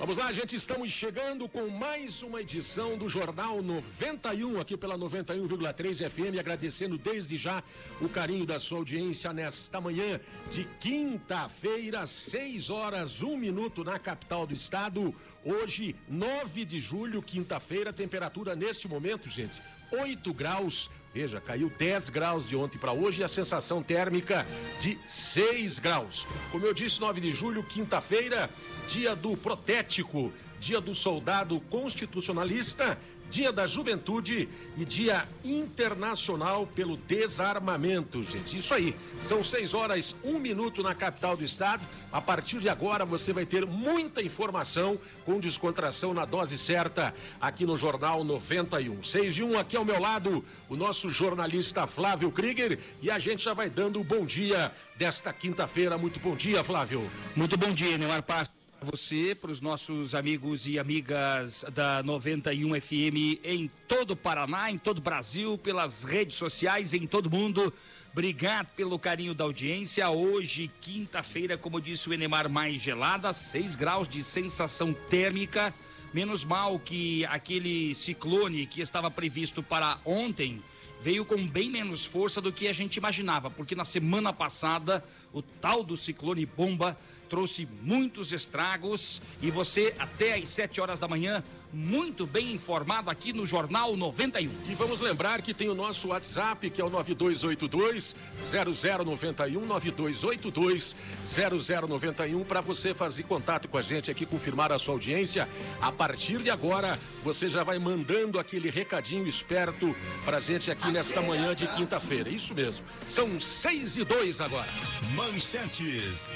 [0.00, 6.10] Vamos lá, gente, estamos chegando com mais uma edição do Jornal 91 aqui pela 91,3
[6.10, 7.62] FM, agradecendo desde já
[8.00, 10.18] o carinho da sua audiência nesta manhã
[10.50, 15.14] de quinta-feira, 6 horas, 1 minuto na capital do estado.
[15.44, 19.60] Hoje, 9 de julho, quinta-feira, temperatura neste momento, gente,
[19.92, 20.90] 8 graus.
[21.12, 24.46] Veja, caiu 10 graus de ontem para hoje e a sensação térmica
[24.78, 26.26] de 6 graus.
[26.52, 28.48] Como eu disse, 9 de julho, quinta-feira,
[28.86, 32.96] dia do protético, dia do soldado constitucionalista,
[33.30, 38.56] dia da juventude e dia internacional pelo desarmamento, gente.
[38.56, 41.86] Isso aí, são 6 horas, 1 minuto na capital do estado.
[42.12, 47.64] A partir de agora você vai ter muita informação com descontração na dose certa aqui
[47.64, 49.02] no Jornal 91.
[49.02, 53.44] 6 e 1 aqui ao meu lado, o nosso jornalista Flávio Krieger e a gente
[53.44, 55.96] já vai dando o bom dia desta quinta-feira.
[55.96, 57.08] Muito bom dia, Flávio.
[57.36, 63.44] Muito bom dia, Neymar Pasto você, para os nossos amigos e amigas da 91 FM
[63.44, 67.72] em todo o Paraná, em todo o Brasil, pelas redes sociais, em todo mundo.
[68.12, 70.08] Obrigado pelo carinho da audiência.
[70.08, 75.74] Hoje, quinta-feira, como disse o Enemar, mais gelada, 6 graus de sensação térmica.
[76.12, 80.62] Menos mal que aquele ciclone que estava previsto para ontem
[81.02, 85.40] veio com bem menos força do que a gente imaginava, porque na semana passada o
[85.40, 86.98] tal do ciclone bomba
[87.30, 91.42] trouxe muitos estragos e você até às 7 horas da manhã
[91.72, 94.50] muito bem informado aqui no Jornal 91.
[94.68, 102.44] E vamos lembrar que tem o nosso WhatsApp, que é o 9282 0091 9282 0091
[102.44, 105.48] para você fazer contato com a gente aqui, confirmar a sua audiência.
[105.80, 111.20] A partir de agora, você já vai mandando aquele recadinho esperto pra gente aqui nesta
[111.20, 112.28] manhã de quinta-feira.
[112.28, 112.84] Isso mesmo.
[113.08, 114.68] São 6 e 2 agora.
[115.14, 116.32] Manchetes.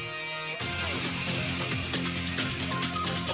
[0.66, 1.23] Thank you.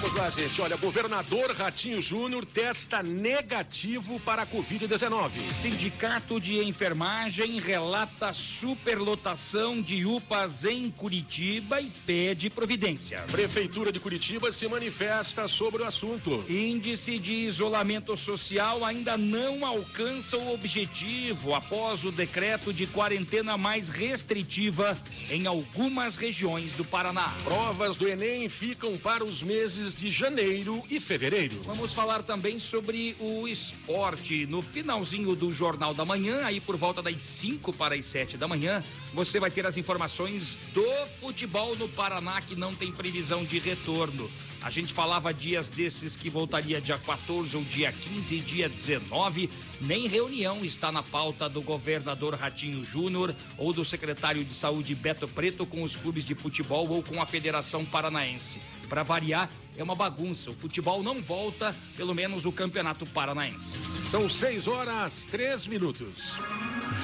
[0.01, 0.59] Vamos lá, gente.
[0.59, 5.51] Olha, governador Ratinho Júnior testa negativo para a Covid-19.
[5.51, 13.19] Sindicato de Enfermagem relata superlotação de UPAs em Curitiba e pede providência.
[13.31, 16.43] Prefeitura de Curitiba se manifesta sobre o assunto.
[16.49, 23.89] Índice de isolamento social ainda não alcança o objetivo após o decreto de quarentena mais
[23.89, 24.97] restritiva
[25.29, 27.31] em algumas regiões do Paraná.
[27.43, 31.61] Provas do Enem ficam para os meses de janeiro e fevereiro.
[31.63, 34.45] Vamos falar também sobre o esporte.
[34.45, 38.47] No finalzinho do Jornal da Manhã, aí por volta das 5 para as 7 da
[38.47, 40.85] manhã, você vai ter as informações do
[41.19, 44.29] futebol no Paraná que não tem previsão de retorno.
[44.63, 49.49] A gente falava dias desses que voltaria dia 14 ou dia 15 e dia 19.
[49.81, 55.27] Nem reunião está na pauta do governador Ratinho Júnior ou do secretário de saúde Beto
[55.27, 58.61] Preto com os clubes de futebol ou com a Federação Paranaense.
[58.87, 60.51] Para variar, é uma bagunça.
[60.51, 63.77] O futebol não volta, pelo menos o Campeonato Paranaense.
[64.03, 66.35] São 6 horas, 3 minutos.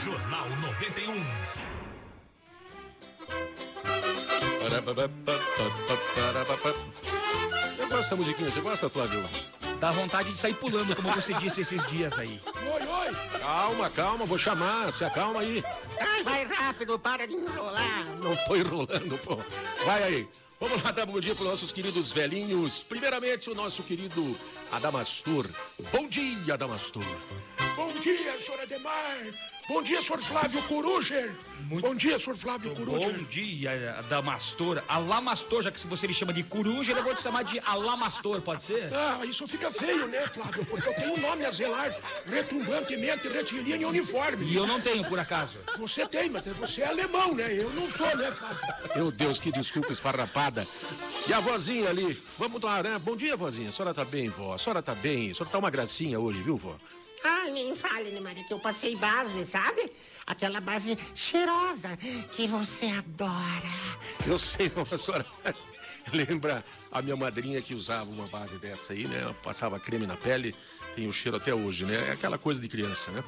[0.04, 1.58] Jornal 91.
[7.78, 9.24] Eu gosto dessa musiquinha, você gosta, Flávio?
[9.80, 12.42] Dá vontade de sair pulando, como você disse esses dias aí.
[12.46, 13.40] Oi, oi!
[13.40, 15.64] Calma, calma, vou chamar, se acalma aí.
[16.00, 18.06] Ai, vai rápido, para de enrolar.
[18.20, 19.38] Não tô enrolando, pô.
[19.86, 20.28] Vai aí.
[20.60, 22.82] Vamos lá dar bom dia para os nossos queridos velhinhos.
[22.84, 24.36] Primeiramente, o nosso querido
[24.72, 25.48] Adamastor.
[25.92, 27.06] Bom dia, Adamastor.
[27.78, 29.20] Bom dia, senhor Ademar.
[29.70, 31.36] Bom dia, senhor Flávio Coruger.
[31.80, 33.24] Bom dia, senhor Flávio Bom Coruger.
[33.26, 34.84] dia, Damastor.
[34.88, 38.42] Alamastor, já que se você me chama de coruja, eu vou te chamar de Alamastor,
[38.42, 38.92] pode ser?
[38.92, 40.66] Ah, isso fica feio, né, Flávio?
[40.66, 41.96] Porque eu tenho um nome a zelar
[42.26, 44.44] retumbantemente retilíneo e uniforme.
[44.48, 45.60] E eu não tenho, por acaso.
[45.78, 47.54] Você tem, mas você é alemão, né?
[47.54, 48.58] Eu não sou, né, Flávio?
[48.96, 50.68] Meu Deus, que desculpa esfarrapada.
[51.30, 52.20] E a vozinha ali?
[52.40, 52.98] Vamos lá, né?
[52.98, 53.70] Bom dia, vozinha.
[53.70, 54.56] A senhora tá bem, vó?
[54.56, 55.30] A senhora tá bem?
[55.30, 56.76] A senhora tá uma gracinha hoje, viu, vó?
[57.24, 59.92] Ai, nem fale, né, Maria, que eu passei base, sabe?
[60.26, 61.98] Aquela base cheirosa
[62.32, 63.68] que você adora.
[64.26, 65.26] Eu sei, não, a senhora
[66.14, 69.34] lembra a minha madrinha que usava uma base dessa aí, né?
[69.44, 70.56] Passava creme na pele,
[70.96, 72.10] tem o cheiro até hoje, né?
[72.10, 73.24] É aquela coisa de criança, né?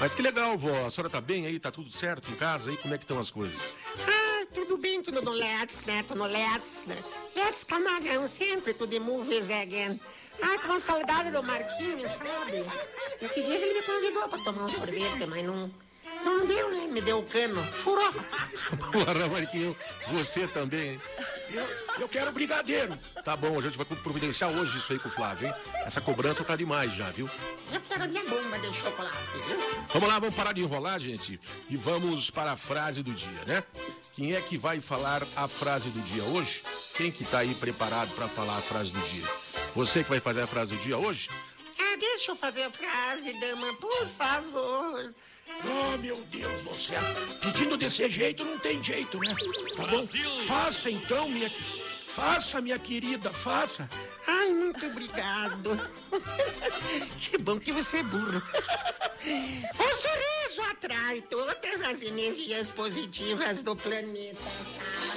[0.00, 0.86] Mas que legal, vó.
[0.86, 1.58] A senhora tá bem aí?
[1.58, 2.76] Tá tudo certo em casa aí?
[2.76, 3.74] Como é que estão as coisas?
[4.06, 6.02] Ah, tudo bem, tudo no LEDs, né?
[6.06, 7.02] Tô no LEDs, né?
[7.34, 9.98] Let's camarão, sempre the movies again.
[10.42, 12.64] Ai, com saudade do Marquinhos, sabe?
[13.20, 15.70] Esses dias ele me convidou pra tomar um sorvete, mas não,
[16.24, 16.86] não deu, né?
[16.88, 17.62] Me deu o cano.
[17.72, 18.12] Furou.
[18.92, 19.76] Porra, Marquinho,
[20.08, 21.00] você também, hein?
[21.50, 21.66] Eu,
[22.00, 22.98] eu quero brigadeiro.
[23.24, 25.54] Tá bom, a gente vai providenciar hoje isso aí com o Flávio, hein?
[25.84, 27.28] Essa cobrança tá demais já, viu?
[27.72, 29.58] Eu quero minha bomba de chocolate, viu?
[29.92, 33.64] Vamos lá, vamos parar de enrolar, gente, e vamos para a frase do dia, né?
[34.12, 36.62] Quem é que vai falar a frase do dia hoje?
[36.96, 39.26] Quem que tá aí preparado para falar a frase do dia?
[39.74, 41.30] Você que vai fazer a frase do dia hoje?
[41.78, 45.14] Ah, deixa eu fazer a frase, dama, por favor.
[45.64, 47.00] Oh, meu Deus do céu.
[47.40, 49.34] Pedindo desse jeito não tem jeito, né?
[49.76, 50.04] Tá bom?
[50.46, 51.50] Faça então, minha...
[52.06, 53.88] Faça, minha querida, faça.
[54.26, 55.78] Ai, muito obrigado.
[57.16, 58.42] que bom que você é burro.
[59.20, 64.36] O sorriso atrai todas as energias positivas do planeta,
[64.76, 65.07] frase,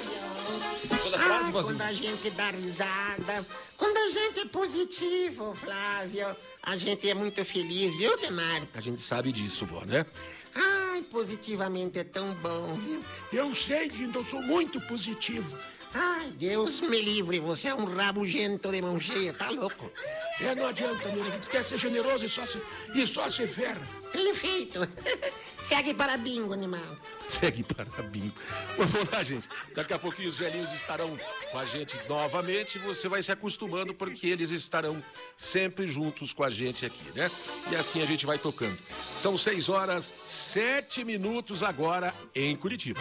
[1.22, 1.76] Ai, vozinha.
[1.76, 3.46] quando a gente dá risada,
[3.78, 8.64] quando a gente é positivo, Flávio, a gente é muito feliz, viu, Demar?
[8.74, 10.06] A gente sabe disso, vó, né?
[10.54, 13.00] Ai, positivamente é tão bom, viu?
[13.32, 15.58] Eu sei, Dindo, eu sou muito positivo.
[15.94, 19.92] Ai, Deus me livre, você é um rabugento de mão cheia, tá louco?
[20.40, 21.24] É, não adianta, meu.
[21.24, 22.62] A gente quer ser generoso e só se,
[22.96, 23.82] e só se ferra.
[24.12, 24.80] Perfeito.
[25.64, 26.98] Segue para bingo, animal.
[27.31, 28.36] Segue para bingo.
[28.78, 29.48] Vamos lá, gente.
[29.74, 31.18] Daqui a pouquinho os velhinhos estarão
[31.51, 32.78] com a gente novamente.
[32.80, 35.01] Você vai se acostumando porque eles estarão
[35.38, 37.31] sempre juntos com a gente aqui, né?
[37.72, 38.78] E assim a gente vai tocando.
[39.16, 43.00] São seis horas, sete minutos agora em Curitiba.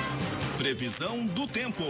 [0.57, 1.85] Previsão do tempo.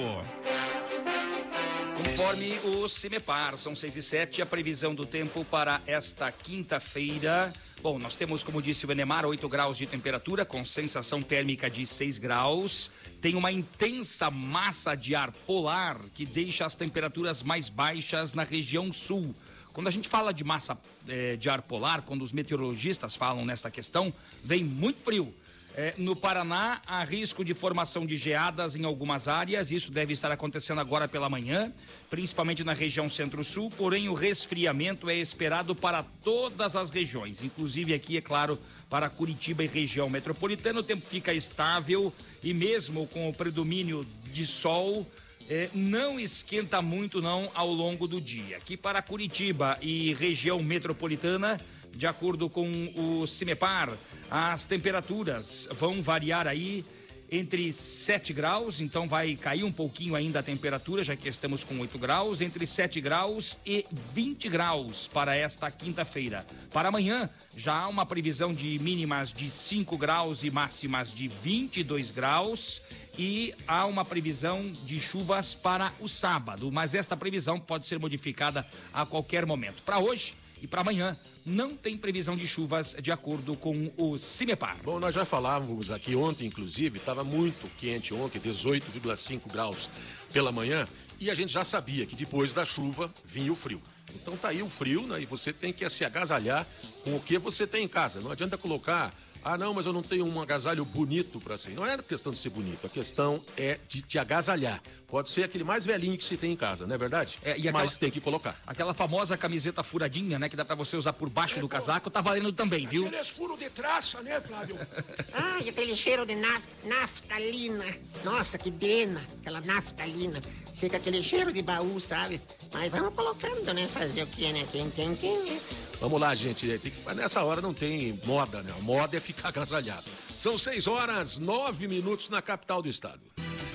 [1.98, 7.52] Conforme o CIMEPAR, são 6 e 7, a previsão do tempo para esta quinta-feira.
[7.82, 11.86] Bom, nós temos, como disse o Enemar, 8 graus de temperatura, com sensação térmica de
[11.86, 12.90] 6 graus.
[13.22, 18.92] Tem uma intensa massa de ar polar que deixa as temperaturas mais baixas na região
[18.92, 19.34] sul.
[19.72, 20.76] Quando a gente fala de massa
[21.08, 24.12] eh, de ar polar, quando os meteorologistas falam nessa questão,
[24.44, 25.34] vem muito frio.
[25.82, 29.72] É, no Paraná, há risco de formação de geadas em algumas áreas.
[29.72, 31.72] Isso deve estar acontecendo agora pela manhã,
[32.10, 33.70] principalmente na região centro-sul.
[33.70, 38.58] Porém, o resfriamento é esperado para todas as regiões, inclusive aqui, é claro,
[38.90, 40.80] para Curitiba e região metropolitana.
[40.80, 42.12] O tempo fica estável
[42.44, 45.06] e, mesmo com o predomínio de sol,
[45.48, 48.58] é, não esquenta muito não ao longo do dia.
[48.58, 51.58] Aqui para Curitiba e região metropolitana,
[51.94, 53.96] de acordo com o CIMEPAR,
[54.30, 56.84] as temperaturas vão variar aí
[57.30, 61.78] entre 7 graus, então vai cair um pouquinho ainda a temperatura, já que estamos com
[61.78, 66.44] 8 graus, entre 7 graus e 20 graus para esta quinta-feira.
[66.72, 72.10] Para amanhã, já há uma previsão de mínimas de 5 graus e máximas de 22
[72.10, 72.82] graus
[73.16, 78.66] e há uma previsão de chuvas para o sábado, mas esta previsão pode ser modificada
[78.92, 79.82] a qualquer momento.
[79.82, 84.76] Para hoje e para amanhã, não tem previsão de chuvas de acordo com o CIMEPAR.
[84.84, 89.88] Bom, nós já falávamos aqui ontem, inclusive, estava muito quente ontem, 18,5 graus
[90.32, 90.86] pela manhã,
[91.18, 93.80] e a gente já sabia que depois da chuva vinha o frio.
[94.14, 95.20] Então tá aí o frio, né?
[95.20, 96.66] E você tem que se agasalhar
[97.04, 98.20] com o que você tem em casa.
[98.20, 99.14] Não adianta colocar,
[99.44, 101.70] ah, não, mas eu não tenho um agasalho bonito para ser.
[101.70, 104.82] Não é questão de ser bonito, a questão é de te agasalhar.
[105.06, 107.38] Pode ser aquele mais velhinho que se tem em casa, não é verdade?
[107.42, 108.60] É, e aquela- Mas tem que colocar.
[108.66, 112.20] Aquela famosa camiseta furadinha, né, que dá para você usar por baixo do casaco, tá
[112.20, 113.06] valendo também, viu?
[113.06, 114.76] Aqueles furos de traça, né, Flávio?
[115.32, 117.84] Ai, aquele cheiro de naf naftalina.
[118.24, 120.40] Nossa, que pena, aquela naftalina.
[120.74, 122.40] Fica aquele cheiro de baú, sabe?
[122.72, 123.86] Mas vamos colocando, né?
[123.88, 124.66] Fazer o quê, né?
[124.72, 125.60] Quem tem, tem, né?
[126.00, 126.66] Vamos lá, gente.
[126.78, 128.72] Tem que- Nessa hora não tem moda, né?
[128.76, 130.04] A moda é ficar agasalhado.
[130.36, 133.20] São seis horas, nove minutos na capital do estado.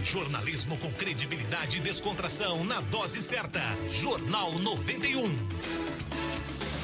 [0.04, 3.62] Jornalismo com credibilidade e descontração na dose certa.
[3.90, 5.22] Jornal 91.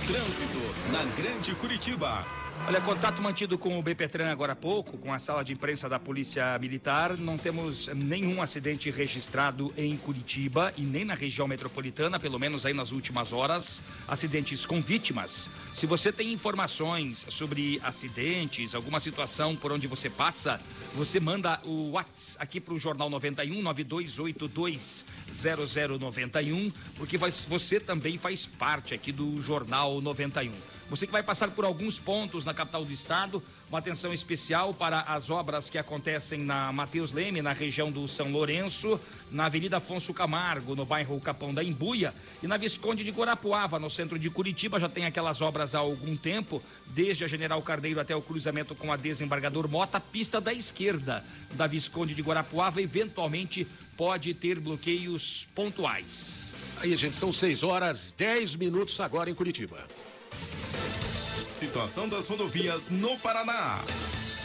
[0.07, 2.25] Trânsito na Grande Curitiba.
[2.67, 5.99] Olha, contato mantido com o BPTran agora há pouco, com a sala de imprensa da
[5.99, 7.17] Polícia Militar.
[7.17, 12.73] Não temos nenhum acidente registrado em Curitiba e nem na região metropolitana, pelo menos aí
[12.73, 13.81] nas últimas horas.
[14.07, 15.49] Acidentes com vítimas.
[15.73, 20.61] Se você tem informações sobre acidentes, alguma situação por onde você passa,
[20.93, 28.45] você manda o WhatsApp aqui para o Jornal 91 9282 0091, porque você também faz
[28.45, 30.80] parte aqui do Jornal 91.
[30.91, 34.99] Você que vai passar por alguns pontos na capital do estado, uma atenção especial para
[34.99, 38.99] as obras que acontecem na Mateus Leme, na região do São Lourenço,
[39.31, 43.89] na Avenida Afonso Camargo, no bairro Capão da Embuia, e na Visconde de Guarapuava, no
[43.89, 44.81] centro de Curitiba.
[44.81, 48.91] Já tem aquelas obras há algum tempo, desde a General Carneiro até o cruzamento com
[48.91, 56.51] a Desembargador Mota, pista da esquerda da Visconde de Guarapuava, eventualmente pode ter bloqueios pontuais.
[56.81, 59.87] Aí, gente, são 6 horas 10 minutos agora em Curitiba.
[61.61, 63.85] Situação das rodovias no Paraná.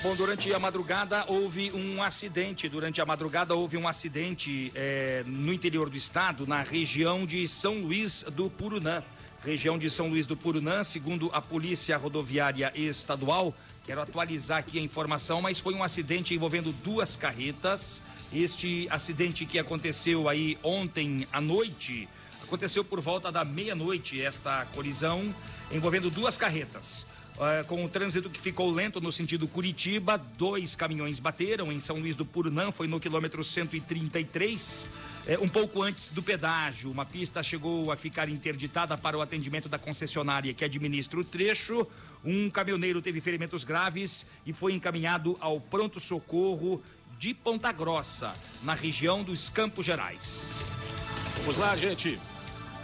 [0.03, 2.69] Bom, durante a madrugada houve um acidente.
[2.69, 7.81] Durante a madrugada houve um acidente é, no interior do estado, na região de São
[7.81, 9.03] Luís do Purunã.
[9.43, 13.55] Região de São Luís do Purunã, segundo a Polícia Rodoviária Estadual.
[13.87, 18.03] Quero atualizar aqui a informação, mas foi um acidente envolvendo duas carretas.
[18.31, 22.11] Este acidente que aconteceu aí ontem à noite
[22.47, 24.23] aconteceu por volta da meia-noite.
[24.23, 25.35] Esta colisão
[25.71, 27.07] envolvendo duas carretas.
[27.35, 31.99] Uh, com o trânsito que ficou lento no sentido Curitiba, dois caminhões bateram em São
[31.99, 34.87] Luís do Purunã, foi no quilômetro 133,
[35.27, 36.91] é, um pouco antes do pedágio.
[36.91, 41.87] Uma pista chegou a ficar interditada para o atendimento da concessionária que administra o trecho.
[42.25, 46.83] Um caminhoneiro teve ferimentos graves e foi encaminhado ao pronto-socorro
[47.19, 50.55] de Ponta Grossa, na região dos Campos Gerais.
[51.47, 52.19] Vamos lá, gente.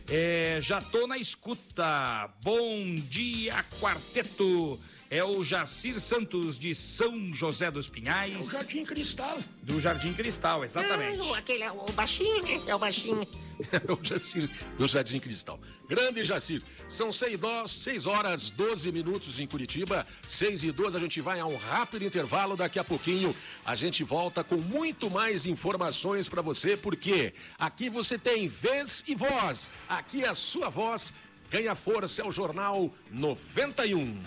[0.09, 2.29] É, já tô na escuta.
[2.41, 4.79] Bom dia, quarteto.
[5.09, 8.47] É o Jacir Santos de São José dos Pinhais.
[8.47, 9.37] O Jardim Cristal.
[9.61, 11.19] Do Jardim Cristal, exatamente.
[11.31, 12.61] Ah, aquele, é o baixinho, né?
[12.67, 13.25] É o baixinho.
[13.71, 15.57] É o Jacir do Jardim Cristal.
[15.87, 16.61] Grande Jacir.
[16.89, 20.05] São 6 horas 12 minutos em Curitiba.
[20.27, 22.57] 6 e 12, a gente vai a um rápido intervalo.
[22.57, 23.33] Daqui a pouquinho
[23.63, 29.15] a gente volta com muito mais informações para você, porque aqui você tem vez e
[29.15, 29.69] voz.
[29.87, 31.13] Aqui a sua voz
[31.49, 32.21] ganha força.
[32.21, 34.17] É o Jornal 91.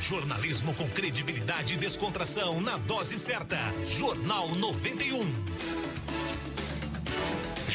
[0.00, 3.58] Jornalismo com credibilidade e descontração na dose certa.
[3.86, 5.82] Jornal 91.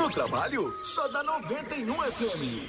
[0.00, 2.68] No trabalho, só dá 91 FM.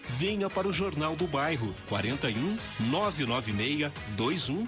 [0.05, 2.57] Venha para o Jornal do Bairro 41
[2.89, 4.67] 996 21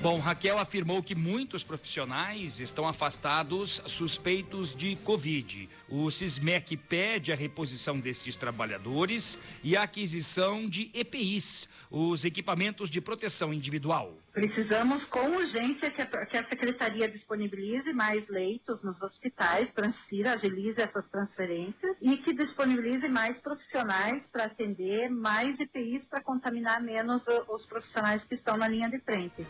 [0.00, 5.68] Bom, Raquel afirmou que muitos profissionais estão afastados suspeitos de Covid.
[5.88, 13.00] O SISMEC pede a reposição desses trabalhadores e a aquisição de EPIs, os equipamentos de
[13.00, 14.14] proteção individual.
[14.36, 20.78] Precisamos com urgência que a, que a Secretaria disponibilize mais leitos nos hospitais, transfira, agilize
[20.78, 27.64] essas transferências e que disponibilize mais profissionais para atender, mais EPIs para contaminar menos os
[27.64, 29.46] profissionais que estão na linha de frente.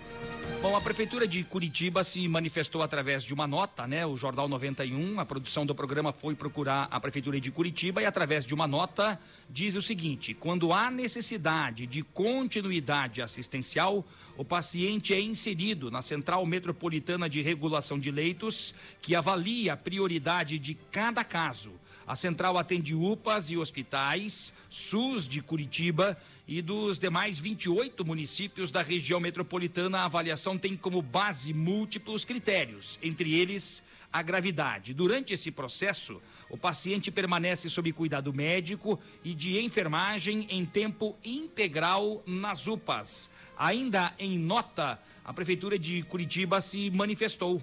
[0.62, 4.06] Bom, a Prefeitura de Curitiba se manifestou através de uma nota, né?
[4.06, 8.44] O Jornal 91, a produção do programa foi procurar a Prefeitura de Curitiba e, através
[8.44, 9.18] de uma nota,
[9.50, 14.04] diz o seguinte: quando há necessidade de continuidade assistencial,
[14.36, 20.58] o paciente é inserido na Central Metropolitana de Regulação de Leitos, que avalia a prioridade
[20.58, 21.72] de cada caso.
[22.06, 28.82] A central atende UPAs e hospitais, SUS de Curitiba e dos demais 28 municípios da
[28.82, 30.00] região metropolitana.
[30.00, 34.94] A avaliação tem como base múltiplos critérios, entre eles a gravidade.
[34.94, 42.22] Durante esse processo, o paciente permanece sob cuidado médico e de enfermagem em tempo integral
[42.26, 43.30] nas UPAs.
[43.56, 47.62] Ainda em nota, a Prefeitura de Curitiba se manifestou.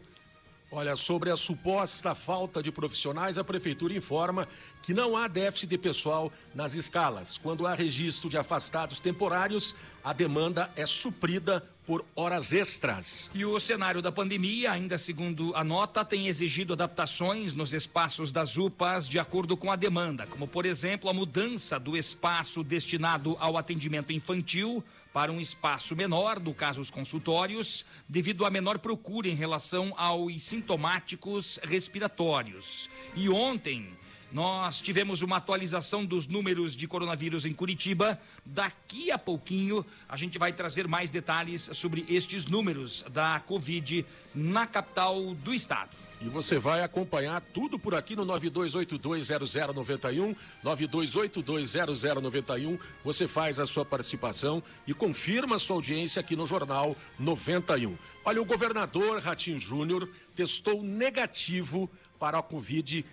[0.75, 4.47] Olha, sobre a suposta falta de profissionais, a Prefeitura informa
[4.81, 7.37] que não há déficit de pessoal nas escalas.
[7.37, 13.29] Quando há registro de afastados temporários, a demanda é suprida por horas extras.
[13.35, 18.57] E o cenário da pandemia, ainda segundo a nota, tem exigido adaptações nos espaços das
[18.57, 23.57] UPAs de acordo com a demanda, como, por exemplo, a mudança do espaço destinado ao
[23.57, 29.35] atendimento infantil para um espaço menor, no caso os consultórios, devido à menor procura em
[29.35, 32.89] relação aos sintomáticos respiratórios.
[33.15, 33.95] E ontem,
[34.33, 38.19] nós tivemos uma atualização dos números de coronavírus em Curitiba.
[38.43, 44.65] Daqui a pouquinho a gente vai trazer mais detalhes sobre estes números da Covid na
[44.65, 45.91] capital do estado.
[46.23, 50.33] E você vai acompanhar tudo por aqui no 92820091,
[50.63, 52.79] 92820091.
[53.03, 57.97] Você faz a sua participação e confirma a sua audiência aqui no Jornal 91.
[58.23, 63.03] Olha, o governador Ratinho Júnior testou negativo para a Covid-19.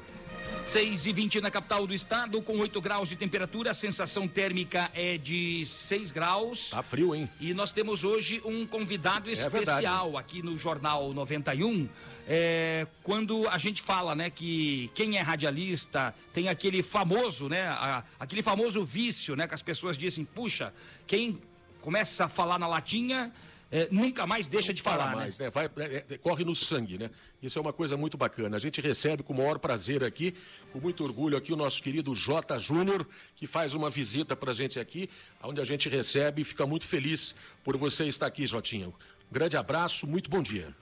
[0.68, 4.90] 6 e 20 na capital do estado, com 8 graus de temperatura, a sensação térmica
[4.94, 6.68] é de 6 graus.
[6.70, 7.26] Tá frio, hein?
[7.40, 10.16] E nós temos hoje um convidado especial verdade.
[10.18, 11.88] aqui no Jornal 91.
[12.28, 18.04] É, quando a gente fala, né, que quem é radialista tem aquele famoso, né, a-
[18.20, 20.74] aquele famoso vício, né, que as pessoas dizem, puxa,
[21.06, 21.40] quem
[21.80, 23.32] começa a falar na latinha
[23.70, 25.16] é, nunca mais deixa de Para falar, né?
[25.16, 25.50] mais, né?
[25.50, 27.10] Vai, é, é, corre no sangue, né?
[27.40, 28.56] Isso é uma coisa muito bacana.
[28.56, 30.34] A gente recebe com o maior prazer aqui,
[30.72, 34.80] com muito orgulho aqui, o nosso querido Jota Júnior, que faz uma visita pra gente
[34.80, 35.08] aqui,
[35.42, 38.88] onde a gente recebe e fica muito feliz por você estar aqui, Jotinha.
[38.88, 38.92] Um
[39.30, 40.74] grande abraço, muito bom dia.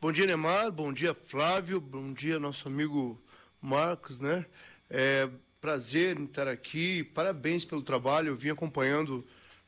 [0.00, 0.72] Bom dia, Neymar.
[0.72, 1.80] Bom dia, Flávio.
[1.80, 3.22] Bom dia, nosso amigo
[3.62, 4.46] Marcos, né?
[4.88, 5.28] É
[5.60, 7.04] prazer em estar aqui.
[7.04, 8.28] Parabéns pelo trabalho.
[8.28, 9.24] Eu vim acompanhando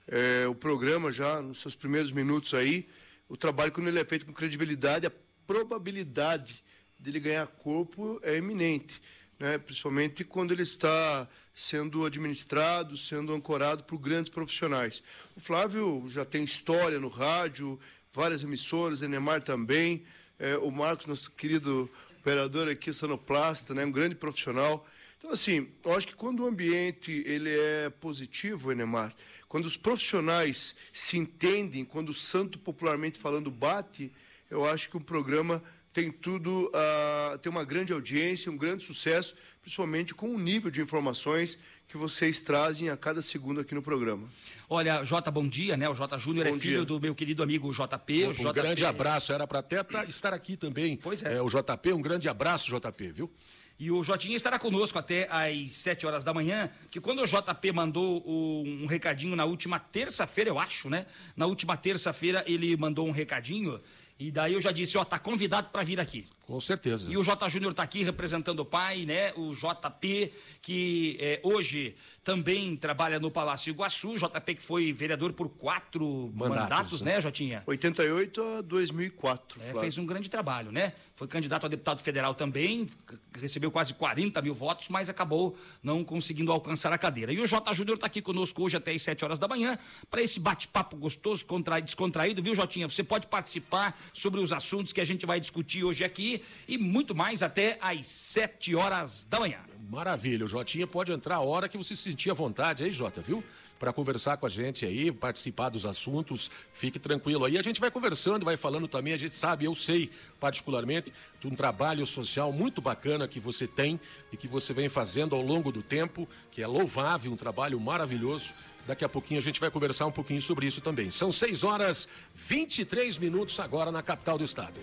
[0.09, 2.89] é, o programa já nos seus primeiros minutos aí.
[3.29, 5.11] O trabalho, quando ele é feito com credibilidade, a
[5.53, 6.65] probabilidade
[6.99, 8.99] dele ganhar corpo é iminente,
[9.39, 9.59] né?
[9.59, 15.03] principalmente quando ele está sendo administrado, sendo ancorado por grandes profissionais.
[15.37, 17.79] O Flávio já tem história no rádio,
[18.15, 20.05] várias emissoras, Enemar também.
[20.39, 23.85] É, o Marcos, nosso querido operador aqui, sonoplasta, né?
[23.85, 24.89] um grande profissional.
[25.19, 29.15] Então, assim, eu acho que quando o ambiente ele é positivo, Enemar,
[29.51, 34.11] quando os profissionais se entendem, quando o santo, popularmente falando, bate,
[34.53, 35.63] eu acho que o programa
[35.95, 40.81] tem tudo, ah, tem uma grande audiência, um grande sucesso, principalmente com o nível de
[40.83, 44.29] informações que vocês trazem a cada segundo aqui no programa.
[44.69, 45.89] Olha, Jota, bom dia, né?
[45.89, 46.85] O Jota Júnior é filho dia.
[46.85, 48.27] do meu querido amigo JP.
[48.27, 50.97] Um JP grande abraço, era para até tá- estar aqui também.
[50.97, 51.41] Pois é.
[51.41, 53.31] O JP, um grande abraço, JP, viu?
[53.79, 57.73] E o Jotinha estará conosco até às 7 horas da manhã, que quando o JP
[57.73, 61.05] mandou um recadinho na última terça-feira, eu acho, né?
[61.37, 63.81] Na última terça-feira ele mandou um recadinho
[64.19, 66.27] e daí eu já disse, ó, tá convidado para vir aqui.
[66.53, 67.11] Com certeza.
[67.11, 69.33] E o J Júnior está aqui representando o pai, né?
[69.37, 74.17] O JP, que eh, hoje também trabalha no Palácio Iguaçu.
[74.19, 77.63] JP que foi vereador por quatro mandatos, Mandatos, né, Jotinha?
[77.67, 79.61] 88 a 2004.
[79.61, 79.81] É, Flávio.
[79.81, 80.93] fez um grande trabalho, né?
[81.17, 82.87] Foi candidato a deputado federal também,
[83.35, 87.33] recebeu quase 40 mil votos, mas acabou não conseguindo alcançar a cadeira.
[87.33, 87.73] E o J.
[87.73, 89.79] Júnior está aqui conosco hoje até às 7 horas da manhã
[90.11, 92.89] para esse bate-papo gostoso, contra- descontraído, viu, Jotinha?
[92.89, 97.15] Você pode participar sobre os assuntos que a gente vai discutir hoje aqui e muito
[97.15, 99.59] mais até às 7 horas da manhã.
[99.91, 103.21] Maravilha, o Jotinha pode entrar a hora que você se sentir à vontade aí, Jota,
[103.21, 103.45] viu?
[103.79, 107.59] Para conversar com a gente aí, participar dos assuntos, fique tranquilo aí.
[107.59, 111.51] A gente vai conversando, vai falando também, a gente sabe, eu sei particularmente, de um
[111.51, 114.01] trabalho social muito bacana que você tem
[114.33, 118.55] e que você vem fazendo ao longo do tempo, que é louvável, um trabalho maravilhoso.
[118.87, 121.11] Daqui a pouquinho a gente vai conversar um pouquinho sobre isso também.
[121.11, 124.81] São 6 horas 23 minutos agora na capital do estado.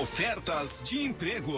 [0.00, 1.52] Ofertas de emprego.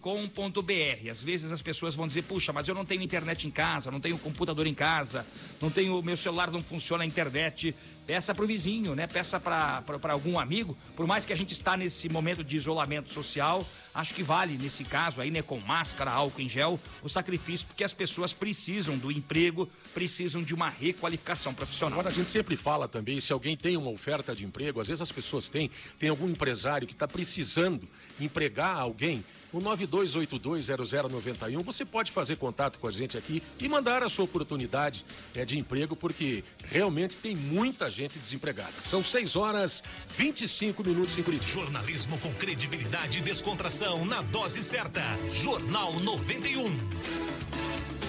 [0.00, 1.08] com.br.
[1.08, 4.00] Às vezes as pessoas vão dizer, puxa, mas eu não tenho internet em casa, não
[4.00, 5.24] tenho computador em casa,
[5.60, 7.72] não tenho, meu celular não funciona a internet.
[8.06, 9.06] Peça pro vizinho, né?
[9.06, 10.76] Peça para algum amigo.
[10.96, 14.84] Por mais que a gente está nesse momento de isolamento social, acho que vale nesse
[14.84, 19.10] caso aí, né, com máscara, álcool em gel, o sacrifício, porque as pessoas precisam do
[19.10, 22.00] emprego, precisam de uma requalificação profissional.
[22.00, 25.02] Agora a gente sempre fala também, se alguém tem uma oferta de emprego, às vezes
[25.02, 27.88] as pessoas têm, tem algum empresário que está precisando
[28.20, 34.08] empregar alguém, o 92820091, você pode fazer contato com a gente aqui e mandar a
[34.08, 38.72] sua oportunidade é, de emprego, porque realmente tem muita gente desempregada.
[38.80, 39.84] São 6 horas
[40.16, 41.52] 25 minutos em Curitiba.
[41.52, 45.02] Jornalismo com credibilidade e descontração na dose certa.
[45.42, 48.01] Jornal 91.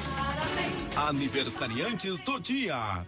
[0.95, 3.05] Aniversariantes do dia.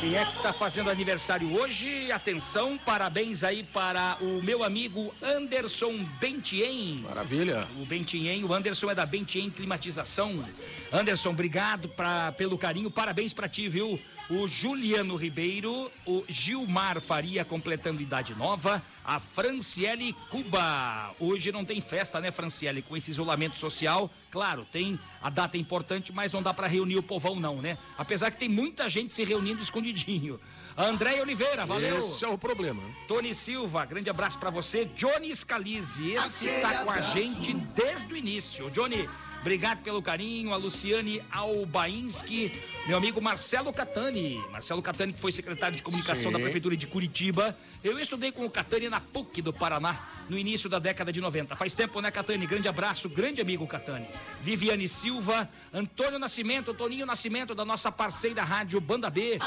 [0.00, 2.10] Quem é que está fazendo aniversário hoje?
[2.10, 7.00] Atenção, parabéns aí para o meu amigo Anderson Bentien.
[7.02, 7.66] Maravilha.
[7.78, 10.44] O Bentien, o Anderson é da Bentien Climatização.
[10.92, 13.98] Anderson, obrigado pra, pelo carinho, parabéns para ti, viu?
[14.28, 21.14] O Juliano Ribeiro, o Gilmar Faria completando idade nova, a Franciele Cuba.
[21.20, 22.82] Hoje não tem festa, né, Franciele?
[22.82, 27.02] Com esse isolamento social, claro, tem a data importante, mas não dá para reunir o
[27.02, 27.78] povão, não, né?
[27.96, 30.40] Apesar que tem muita gente se reunindo escondidinho.
[30.76, 31.98] André Oliveira, valeu.
[31.98, 32.82] Esse é o problema.
[33.06, 34.84] Tony Silva, grande abraço para você.
[34.84, 37.16] Johnny Scalise, esse Aquele tá com a abraço.
[37.16, 38.68] gente desde o início.
[38.70, 39.08] Johnny,
[39.40, 40.52] obrigado pelo carinho.
[40.52, 42.52] A Luciane Albainski,
[42.86, 44.40] meu amigo Marcelo Catani.
[44.50, 46.32] Marcelo Catani, que foi secretário de comunicação Sim.
[46.32, 47.56] da Prefeitura de Curitiba.
[47.82, 51.56] Eu estudei com o Catani na PUC do Paraná, no início da década de 90.
[51.56, 52.46] Faz tempo, né, Catani?
[52.46, 54.06] Grande abraço, grande amigo Catani.
[54.40, 59.38] Viviane Silva, Antônio Nascimento, Toninho Nascimento, da nossa parceira rádio Banda B.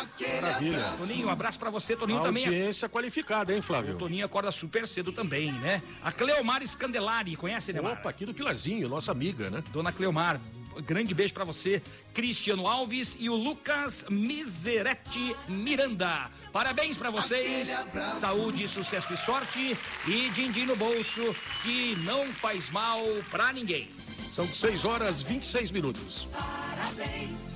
[0.41, 0.93] Maravilha.
[0.97, 2.45] Toninho, um abraço pra você, Toninho também.
[2.45, 3.95] Audiência qualificada, hein, Flávio?
[3.95, 5.81] O Toninho acorda super cedo também, né?
[6.03, 7.93] A Cleomar Scandelari, conhece, Neymar?
[7.93, 9.63] Opa, aqui do Pilarzinho, nossa amiga, né?
[9.71, 10.39] Dona Cleomar,
[10.81, 11.81] grande beijo pra você.
[12.13, 16.29] Cristiano Alves e o Lucas Miseretti Miranda.
[16.51, 17.85] Parabéns pra vocês.
[18.19, 19.77] Saúde, sucesso e sorte.
[20.07, 23.89] E din-din no bolso, que não faz mal pra ninguém.
[24.27, 26.27] São 6 horas 26 minutos.
[26.31, 27.55] Parabéns,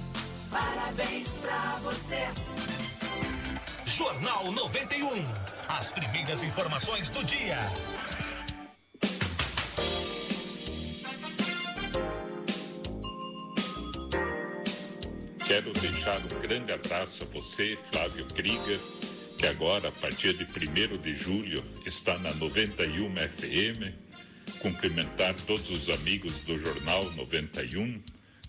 [0.49, 2.27] parabéns pra você.
[3.86, 5.07] Jornal 91.
[5.67, 7.57] As primeiras informações do dia.
[15.45, 18.79] Quero deixar um grande abraço a você, Flávio Krieger,
[19.38, 23.93] que agora, a partir de 1 de julho, está na 91 FM.
[24.60, 28.01] Cumprimentar todos os amigos do Jornal 91,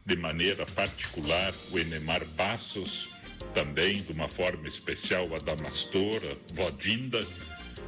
[0.07, 3.09] de maneira particular o Enemar Passos,
[3.52, 7.20] também de uma forma especial a Damastora, Vodinda,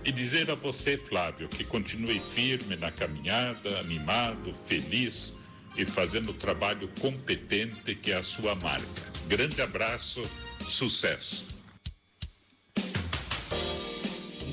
[0.05, 5.33] e dizer a você, Flávio, que continue firme na caminhada, animado, feliz
[5.77, 8.87] e fazendo o trabalho competente que é a sua marca.
[9.29, 10.23] Grande abraço,
[10.61, 11.56] sucesso.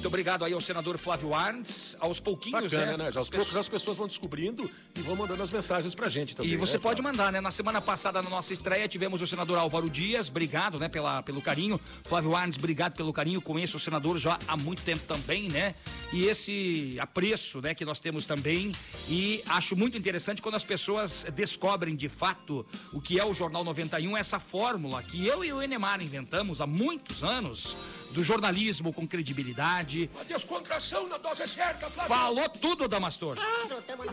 [0.03, 1.95] Muito obrigado aí ao senador Flávio Arns.
[1.97, 3.05] Aos pouquinhos, Bacana, né?
[3.05, 3.11] né?
[3.13, 6.51] Já aos poucos as pessoas vão descobrindo e vão mandando as mensagens pra gente também.
[6.51, 7.17] E você né, pode Flávio?
[7.17, 7.39] mandar, né?
[7.39, 11.41] Na semana passada, na nossa estreia, tivemos o senador Álvaro Dias, obrigado, né, pela, pelo
[11.41, 11.79] carinho.
[12.03, 13.41] Flávio Arnes, obrigado pelo carinho.
[13.41, 15.73] Conheço o senador já há muito tempo também, né?
[16.11, 18.73] E esse apreço, né, que nós temos também.
[19.07, 23.63] E acho muito interessante quando as pessoas descobrem de fato o que é o Jornal
[23.63, 29.07] 91, essa fórmula que eu e o Enemar inventamos há muitos anos do jornalismo com
[29.07, 29.92] credibilidade.
[30.19, 32.15] A descontração na dose certa, Flávio.
[32.15, 33.35] Falou tudo, Damastor.
[33.35, 34.11] Claro, tamo no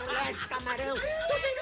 [0.48, 0.94] Camarão.
[0.94, 1.60] Nuvem,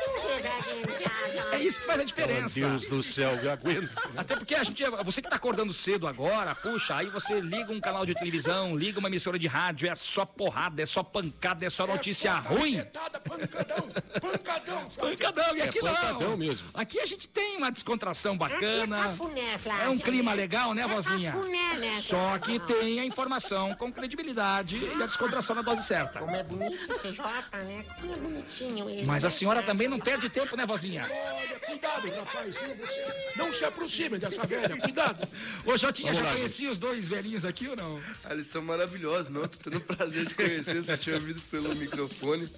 [1.52, 2.60] É isso que faz a diferença.
[2.60, 3.90] Meu Deus do céu, eu aguento.
[4.16, 7.80] Até porque a gente, você que tá acordando cedo agora, puxa, aí você liga um
[7.80, 11.70] canal de televisão, liga uma emissora de rádio, é só porrada, é só pancada, é
[11.70, 12.76] só notícia ruim.
[12.76, 13.88] Cacetada, pancadão,
[14.20, 15.18] pancadão, Flávio.
[15.18, 16.36] Pancadão, e É aqui pancadão não.
[16.36, 16.68] mesmo.
[16.74, 19.04] Aqui a gente tem uma descontração bacana.
[19.04, 19.84] cafuné, Flávio.
[19.84, 21.32] É um clima legal, né, vozinha?
[21.32, 26.18] cafuné, né, Só que tem a informação com credibilidade e a descontração na dose certa.
[26.20, 27.84] Como é bonito esse Jota, né?
[28.00, 29.04] Como é bonitinho ele.
[29.04, 31.04] Mas a senhora também não perde tempo, né, vozinha?
[31.08, 32.56] Olha, cuidado, rapaz.
[33.36, 35.28] Não, se aproxime dessa velha, cuidado.
[35.66, 38.00] Ô, Jotinha, Vamos já lá, conhecia os dois velhinhos aqui ou não?
[38.24, 39.42] Ah, Eles são maravilhosos, não?
[39.46, 42.48] Tô tendo o prazer de conhecer, você tinha ouvido pelo microfone.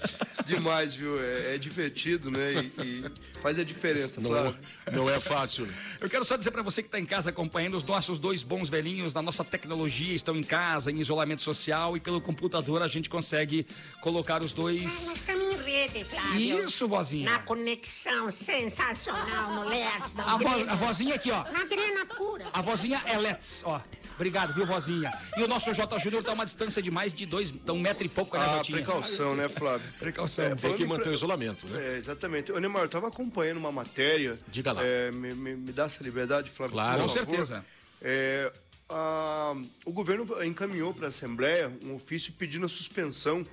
[0.46, 1.20] Demais, viu?
[1.20, 2.54] É, é divertido, né?
[2.54, 4.56] E, e faz a diferença, Não, Flávio.
[4.86, 5.68] é- não é fácil.
[6.00, 8.68] Eu quero só dizer pra você que tá em casa acompanhando, os nossos dois bons
[8.68, 13.08] velhinhos da nossa tecnologia estão em casa, em isolamento social e pelo computador a gente
[13.10, 13.66] consegue
[14.00, 14.82] colocar os dois.
[15.06, 16.64] Nós estamos em rede, Flávio.
[16.64, 17.30] Isso, vozinha.
[17.30, 20.72] Na conexão sensacional no Let's da A, vo- grana.
[20.72, 21.44] a vozinha aqui, ó.
[21.50, 22.46] Na grana pura.
[22.52, 23.80] A vozinha é Let's, ó.
[24.14, 25.10] Obrigado, viu, vozinha?
[25.38, 27.78] E o nosso J Júnior tá a uma distância de mais de dois, tá um
[27.80, 29.90] metro e pouco, né, Ah, precaução, né, Flávio?
[29.98, 30.44] Precaução.
[30.44, 31.94] É, Tem que manter pre- o isolamento, né?
[31.94, 32.52] É, exatamente.
[32.52, 34.34] Ô, Neymar, eu tava acompanhando uma matéria.
[34.48, 34.82] Diga lá.
[34.84, 36.72] É, me, me- me dá essa liberdade, Flávio?
[36.74, 37.00] Claro.
[37.02, 37.26] Com favor.
[37.26, 37.64] certeza.
[38.02, 38.52] É,
[38.90, 43.46] a- o governo encaminhou para a Assembleia um ofício pedindo a suspensão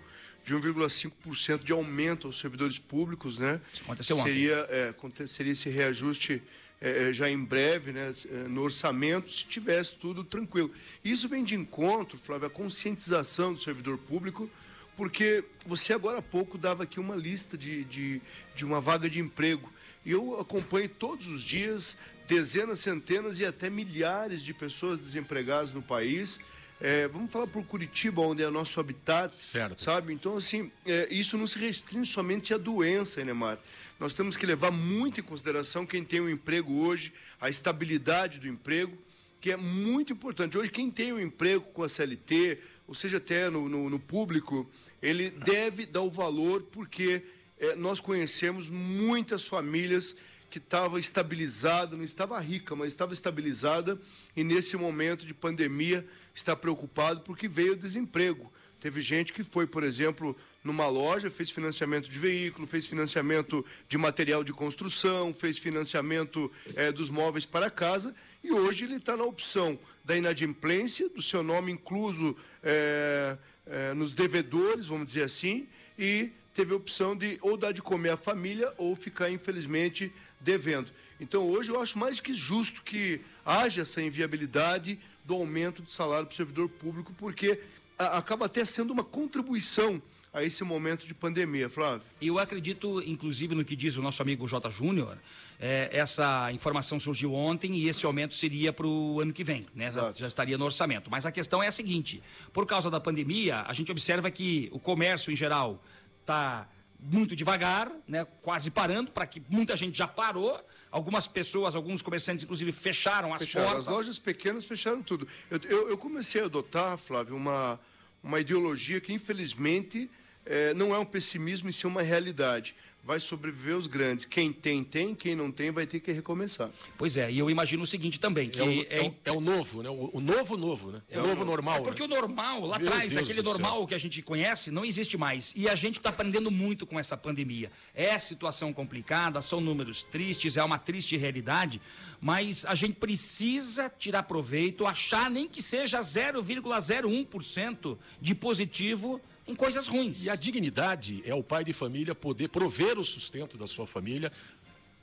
[0.44, 3.62] de 1,5% de aumento aos servidores públicos, né?
[3.82, 4.30] aconteceu ontem.
[4.32, 6.42] seria, é, aconteceria esse reajuste
[6.80, 10.72] é, é, já em breve, né, é, no orçamento, se tivesse tudo tranquilo.
[11.04, 14.50] Isso vem de encontro, Flávio, à conscientização do servidor público,
[14.96, 18.22] porque você agora há pouco dava aqui uma lista de, de,
[18.56, 19.72] de uma vaga de emprego.
[20.06, 25.82] E eu acompanho todos os dias dezenas, centenas e até milhares de pessoas desempregadas no
[25.82, 26.40] país.
[26.80, 29.82] É, vamos falar por Curitiba, onde é nosso habitat, certo.
[29.82, 30.14] sabe?
[30.14, 33.58] Então, assim, é, isso não se restringe somente à doença, Enemar.
[34.00, 37.12] Nós temos que levar muito em consideração quem tem um emprego hoje,
[37.42, 38.96] a estabilidade do emprego,
[39.42, 40.56] que é muito importante.
[40.56, 44.70] Hoje, quem tem um emprego com a CLT, ou seja, até no, no- no público,
[45.02, 47.24] ele deve dar o valor, porque
[47.60, 50.16] é, nós conhecemos muitas famílias
[50.50, 54.00] que estava estabilizada, não estava rica, mas estava estabilizada
[54.36, 58.52] e nesse momento de pandemia está preocupado porque veio o desemprego.
[58.80, 63.98] Teve gente que foi, por exemplo, numa loja, fez financiamento de veículo, fez financiamento de
[63.98, 69.24] material de construção, fez financiamento eh, dos móveis para casa e hoje ele está na
[69.24, 76.32] opção da inadimplência, do seu nome incluso eh, eh, nos devedores, vamos dizer assim, e
[76.54, 80.92] teve a opção de ou dar de comer à família ou ficar, infelizmente, devendo.
[81.20, 86.26] Então, hoje eu acho mais que justo que haja essa inviabilidade do aumento do salário
[86.26, 87.60] para o servidor público, porque
[87.98, 90.02] acaba até sendo uma contribuição
[90.34, 92.04] a esse momento de pandemia, Flávio.
[92.22, 94.70] Eu acredito, inclusive, no que diz o nosso amigo J.
[94.70, 95.18] Júnior.
[95.60, 99.90] É, essa informação surgiu ontem e esse aumento seria para o ano que vem, né?
[99.90, 101.10] Já, já estaria no orçamento.
[101.10, 102.22] Mas a questão é a seguinte:
[102.54, 105.84] por causa da pandemia, a gente observa que o comércio em geral
[106.22, 108.26] está muito devagar, né?
[108.42, 110.60] Quase parando, para que muita gente já parou.
[110.90, 113.66] Algumas pessoas, alguns comerciantes, inclusive, fecharam as Fecharam.
[113.68, 113.88] portas.
[113.88, 115.28] As lojas pequenas fecharam tudo.
[115.50, 117.80] Eu, eu- eu comecei a adotar, Flávio, uma,
[118.24, 120.10] uma ideologia que, infelizmente,
[120.46, 122.76] eh, não é um pessimismo, e sim uma realidade.
[123.08, 124.26] Vai sobreviver os grandes.
[124.26, 125.16] Quem tem, tem.
[125.16, 126.70] Quem não tem, vai ter que recomeçar.
[126.98, 129.40] Pois é, e eu imagino o seguinte também, que É o, é o- é o
[129.40, 129.90] novo, né?
[129.90, 131.02] O, o novo novo, né?
[131.14, 131.78] o novo normal.
[131.78, 132.06] É porque né?
[132.06, 133.54] o normal, lá atrás, aquele do céu.
[133.54, 135.54] normal que a gente conhece, não existe mais.
[135.56, 137.72] E a gente está aprendendo muito com essa pandemia.
[137.96, 141.82] É situação complicada, são números tristes, é uma triste realidade,
[142.20, 149.88] mas a gente precisa tirar proveito, achar nem que seja 0,01% de positivo em coisas
[149.88, 150.26] ruins.
[150.26, 154.32] E a dignidade é o pai de família poder prover o sustento da sua família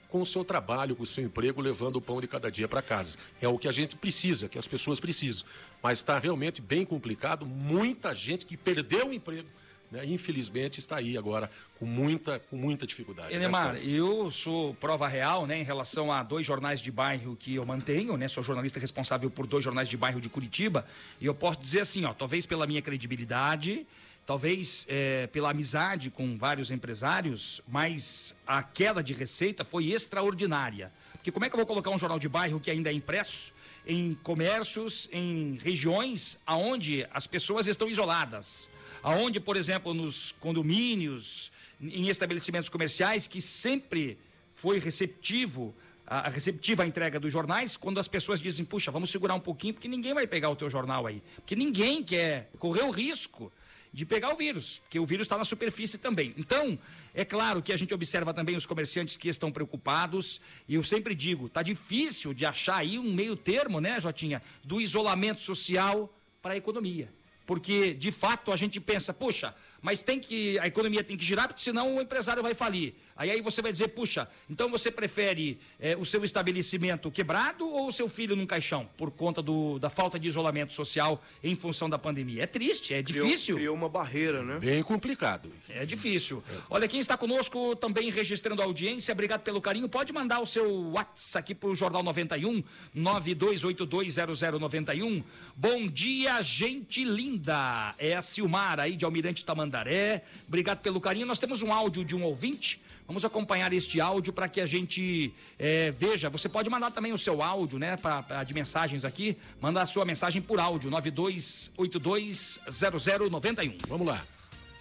[0.09, 2.81] com o seu trabalho, com o seu emprego, levando o pão de cada dia para
[2.81, 3.17] casa.
[3.41, 5.45] É o que a gente precisa, que as pessoas precisam.
[5.83, 7.45] Mas está realmente bem complicado.
[7.45, 9.49] Muita gente que perdeu o emprego,
[9.91, 13.31] né, infelizmente, está aí agora com muita, com muita dificuldade.
[13.31, 13.91] né, Enemar, Flávio?
[13.91, 18.17] eu sou prova real, né, em relação a dois jornais de bairro que eu mantenho,
[18.17, 20.87] né, sou jornalista responsável por dois jornais de bairro de Curitiba,
[21.21, 23.85] e eu posso dizer assim, ó, talvez pela minha credibilidade,
[24.27, 30.91] talvez eh, pela amizade com vários empresários, mas a queda de receita foi extraordinária.
[31.13, 33.53] Porque como é que eu vou colocar um jornal de bairro que ainda é impresso
[33.87, 38.71] em comércios, em regiões aonde as pessoas estão isoladas?
[39.03, 44.19] Aonde, por exemplo, nos condomínios, em estabelecimentos comerciais, que sempre
[44.55, 45.75] foi receptivo,
[46.07, 49.41] a, a receptiva à entrega dos jornais, quando as pessoas dizem, puxa, vamos segurar um
[49.41, 51.23] pouquinho, porque ninguém vai pegar o teu jornal aí.
[51.37, 53.53] Porque ninguém quer correr o risco
[53.95, 56.35] de pegar o vírus, porque o vírus está na superfície também.
[56.37, 56.77] Então,
[57.15, 61.15] é claro que a gente observa também os comerciantes que estão preocupados, e eu sempre
[61.15, 66.55] digo, tá difícil de achar aí um meio termo, né, Jotinha, do isolamento social para
[66.55, 67.09] a economia.
[67.47, 69.55] Porque, de fato, a gente pensa, puxa,
[69.85, 70.59] mas tem que.
[70.61, 72.95] A economia tem que girar, porque senão o empresário vai falir.
[73.15, 77.89] Aí, aí você vai dizer, puxa, então você prefere eh, o seu estabelecimento quebrado ou
[77.89, 81.89] o seu filho num caixão, por conta do, da falta de isolamento social em função
[81.89, 82.45] da pandemia?
[82.45, 83.57] É triste, é Criou- difícil.
[83.57, 84.59] Criou uma barreira, né?
[84.59, 85.53] Bem complicado.
[85.69, 86.43] É difícil.
[86.71, 89.89] Olha, quem está conosco também registrando a audiência, obrigado pelo carinho.
[89.89, 92.65] Pode mandar o seu WhatsApp aqui para o Jornal 91,
[92.97, 95.23] 92820091.
[95.55, 97.95] Bom dia, gente linda.
[97.99, 99.45] É a Silmar aí de Almirante
[99.79, 100.23] Tamandaré.
[100.47, 101.27] Obrigado pelo carinho.
[101.27, 102.81] Nós temos um áudio de um ouvinte.
[103.07, 106.31] Vamos acompanhar este áudio para que a gente eh, veja.
[106.31, 109.37] Você pode mandar também o seu áudio, né, pra, pra- de mensagens aqui.
[109.61, 113.77] Manda a sua mensagem por áudio, 92820091.
[113.89, 114.25] Vamos lá.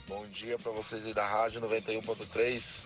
[0.08, 2.80] Bom dia para vocês aí da Rádio 91.3.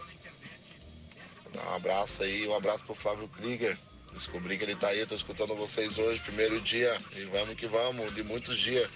[1.53, 3.77] Dar um abraço aí, um abraço pro Flávio Krieger.
[4.13, 6.97] Descobri que ele tá aí, tô escutando vocês hoje, primeiro dia.
[7.15, 8.89] E vamos que vamos, de muitos dias.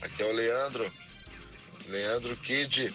[0.00, 0.92] Aqui é o Leandro.
[1.88, 2.92] Leandro Kid.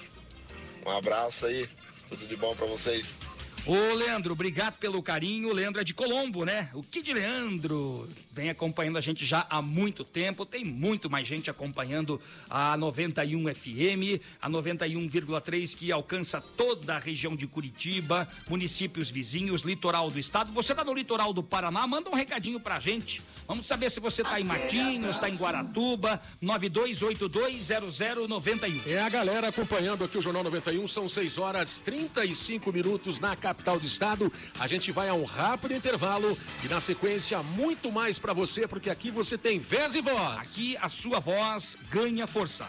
[0.86, 1.68] Um abraço aí.
[2.08, 3.20] Tudo de bom para vocês.
[3.66, 5.50] Ô, Leandro, obrigado pelo carinho.
[5.50, 6.70] O Leandro é de Colombo, né?
[6.74, 8.08] O Kid Leandro
[8.38, 10.46] vem acompanhando a gente já há muito tempo.
[10.46, 17.36] Tem muito mais gente acompanhando a 91 FM, a 91,3 que alcança toda a região
[17.36, 20.54] de Curitiba, municípios vizinhos, litoral do estado.
[20.54, 21.88] Você tá no litoral do Paraná?
[21.88, 23.24] Manda um recadinho pra gente.
[23.48, 28.86] Vamos saber se você tá em Matinhos, tá em Guaratuba, 92820091.
[28.86, 33.80] É a galera acompanhando aqui o Jornal 91, são 6 horas 35 minutos na capital
[33.80, 34.32] do estado.
[34.60, 38.90] A gente vai a um rápido intervalo e na sequência muito mais para você, porque
[38.90, 40.52] aqui você tem vez e voz.
[40.52, 42.68] Aqui a sua voz ganha força.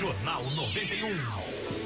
[0.00, 1.85] Jornal 91.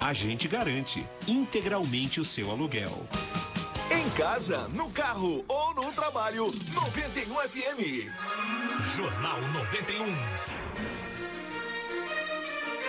[0.00, 3.06] A gente garante integralmente o seu aluguel.
[3.90, 8.10] Em casa, no carro ou no trabalho, 91 FM.
[8.96, 10.64] Jornal 91.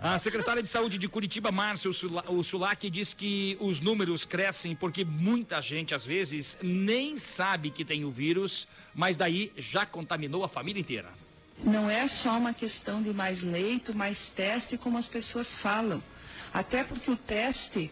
[0.01, 5.61] A secretária de Saúde de Curitiba, Márcia Sulac, diz que os números crescem porque muita
[5.61, 10.79] gente, às vezes, nem sabe que tem o vírus, mas daí já contaminou a família
[10.79, 11.09] inteira.
[11.63, 16.01] Não é só uma questão de mais leito, mais teste, como as pessoas falam.
[16.53, 17.91] Até porque o teste,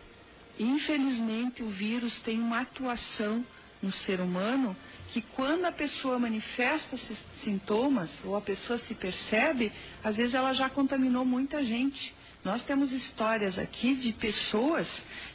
[0.60, 3.46] infelizmente, o vírus tem uma atuação
[3.82, 4.76] no ser humano
[5.14, 7.00] que quando a pessoa manifesta
[7.44, 9.72] sintomas ou a pessoa se percebe,
[10.04, 12.14] às vezes ela já contaminou muita gente.
[12.44, 14.88] Nós temos histórias aqui de pessoas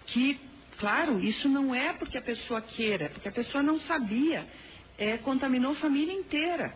[0.07, 0.39] que,
[0.79, 4.47] claro, isso não é porque a pessoa queira, porque a pessoa não sabia,
[4.97, 6.75] é, contaminou a família inteira.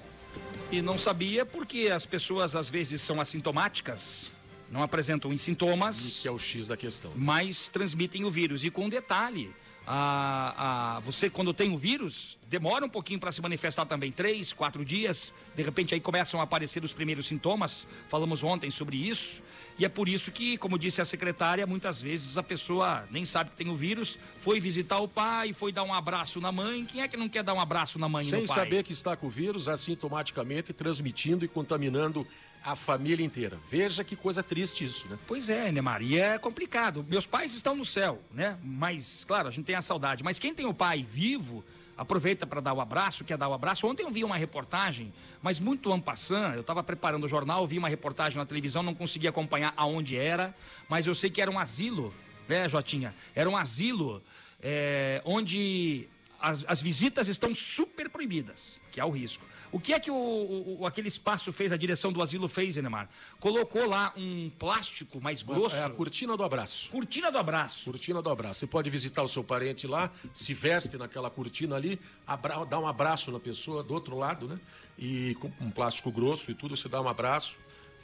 [0.70, 4.30] E não sabia porque as pessoas, às vezes, são assintomáticas.
[4.70, 6.18] Não apresentam sintomas.
[6.20, 7.12] Que é o X da questão.
[7.16, 8.64] Mas transmitem o vírus.
[8.64, 9.54] E com um detalhe:
[9.86, 14.52] a, a, você, quando tem o vírus, demora um pouquinho para se manifestar também três,
[14.52, 15.32] quatro dias.
[15.56, 17.86] De repente, aí começam a aparecer os primeiros sintomas.
[18.08, 19.42] Falamos ontem sobre isso.
[19.78, 23.50] E é por isso que, como disse a secretária, muitas vezes a pessoa nem sabe
[23.50, 26.84] que tem o vírus, foi visitar o pai, foi dar um abraço na mãe.
[26.84, 28.56] Quem é que não quer dar um abraço na mãe e Sem no pai?
[28.56, 32.26] saber que está com o vírus, assintomaticamente transmitindo e contaminando
[32.68, 33.58] a família inteira.
[33.68, 35.18] Veja que coisa triste isso, né?
[35.26, 37.04] Pois é, Neymar, e é complicado.
[37.08, 38.58] Meus pais estão no céu, né?
[38.62, 40.22] Mas, claro, a gente tem a saudade.
[40.22, 41.64] Mas quem tem o pai vivo,
[41.96, 43.86] aproveita para dar o abraço, quer dar o abraço.
[43.86, 46.54] Ontem eu vi uma reportagem, mas muito ampassant.
[46.54, 50.54] Eu estava preparando o jornal, vi uma reportagem na televisão, não consegui acompanhar aonde era,
[50.90, 52.12] mas eu sei que era um asilo,
[52.46, 53.14] né, Jotinha?
[53.34, 54.22] Era um asilo
[54.60, 56.06] é, onde
[56.38, 59.44] as, as visitas estão super proibidas, que há o risco.
[59.70, 63.08] O que é que o, o- aquele espaço fez, a direção do asilo fez, Enemar?
[63.38, 65.76] Colocou lá um plástico mais grosso.
[65.76, 66.90] É a cortina do abraço.
[66.90, 67.84] Cortina do abraço.
[67.84, 68.60] Cortina do abraço.
[68.60, 72.86] Você pode visitar o seu parente lá, se veste naquela cortina ali, abra- dá um
[72.86, 74.58] abraço na pessoa do outro lado, né?
[74.98, 77.56] E com um plástico grosso e tudo, você dá um abraço.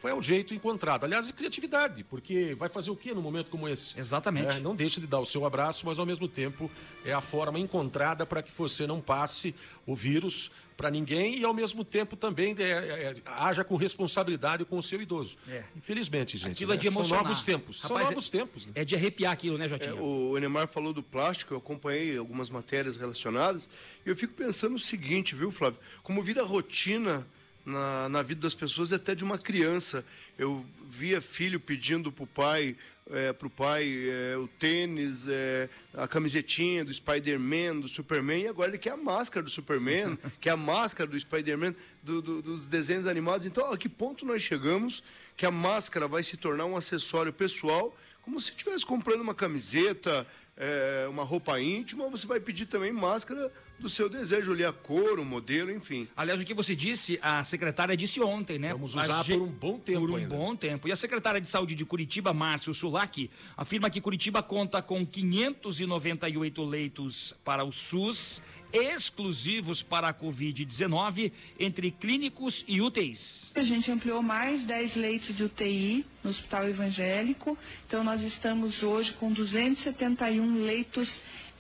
[0.05, 1.05] Foi o jeito encontrado.
[1.05, 3.99] Aliás, e criatividade, porque vai fazer o quê num momento como esse?
[3.99, 4.59] Exatamente.
[4.59, 6.71] É, não deixe de dar o seu abraço, mas ao mesmo tempo
[7.07, 9.55] é a forma encontrada para que você não passe
[9.87, 14.67] o vírus para ninguém e ao mesmo tempo também é, é, é, haja com responsabilidade
[14.67, 15.39] com o seu idoso.
[15.49, 15.65] É.
[15.75, 16.53] Infelizmente, gente.
[16.53, 16.83] Aquilo é né?
[16.83, 17.25] de São emocionar.
[17.25, 17.81] novos tempos.
[17.81, 18.67] São Rapaz, novos é- tempos.
[18.67, 18.73] Né?
[18.75, 19.97] É de arrepiar aquilo, né, Jotinha?
[19.97, 23.71] É, o Enemar falou do plástico, eu acompanhei algumas matérias relacionadas,
[24.05, 25.81] e eu fico pensando o seguinte, viu, Flávio?
[26.03, 27.27] Como vira rotina
[27.65, 30.05] na, na vida das pessoas, e até de uma criança.
[30.39, 32.77] Eu via filho pedindo pro pai,
[33.11, 38.71] é, pro pai é, o tênis, é, a camisetinha do Spider-Man, do Superman, e agora
[38.71, 43.07] ele quer a máscara do Superman, quer a máscara do Spider-Man, do- do- dos desenhos
[43.07, 43.47] animados.
[43.47, 45.03] Então, a que ponto nós chegamos
[45.37, 50.27] que a máscara vai se tornar um acessório pessoal como se estivesse comprando uma camiseta,
[50.57, 55.19] é, uma roupa íntima, você vai pedir também máscara do seu desejo, ali a cor,
[55.19, 56.07] o modelo, enfim.
[56.17, 58.73] Aliás, o que você disse, a secretária disse ontem, né?
[58.73, 60.35] Vamos usar por um bom tempo Por um ainda.
[60.35, 60.87] bom tempo.
[60.87, 66.65] E a secretária de Saúde de Curitiba, Márcio Sulak, afirma que Curitiba conta com 598
[66.65, 68.41] leitos para o SUS,
[68.75, 73.53] exclusivos para a Covid-19, entre clínicos e UTIs.
[73.55, 77.57] A gente ampliou mais 10 leitos de UTI no Hospital Evangélico.
[77.87, 81.09] Então, nós estamos hoje com 271 leitos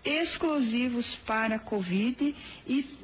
[0.04, 2.34] exclusivos para a Covid
[2.66, 3.03] e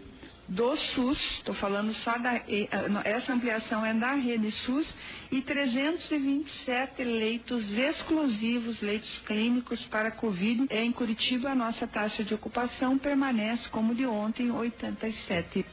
[0.51, 2.33] do SUS, estou falando só da.
[2.33, 4.87] ah, Essa ampliação é da rede SUS
[5.31, 10.67] e 327 leitos exclusivos, leitos clínicos para Covid.
[10.71, 15.65] Em Curitiba, a nossa taxa de ocupação permanece como de ontem, 87%.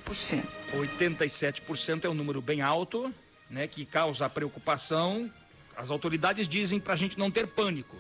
[0.72, 3.12] 87% é um número bem alto,
[3.50, 5.32] né, que causa preocupação.
[5.76, 7.96] As autoridades dizem para a gente não ter pânico,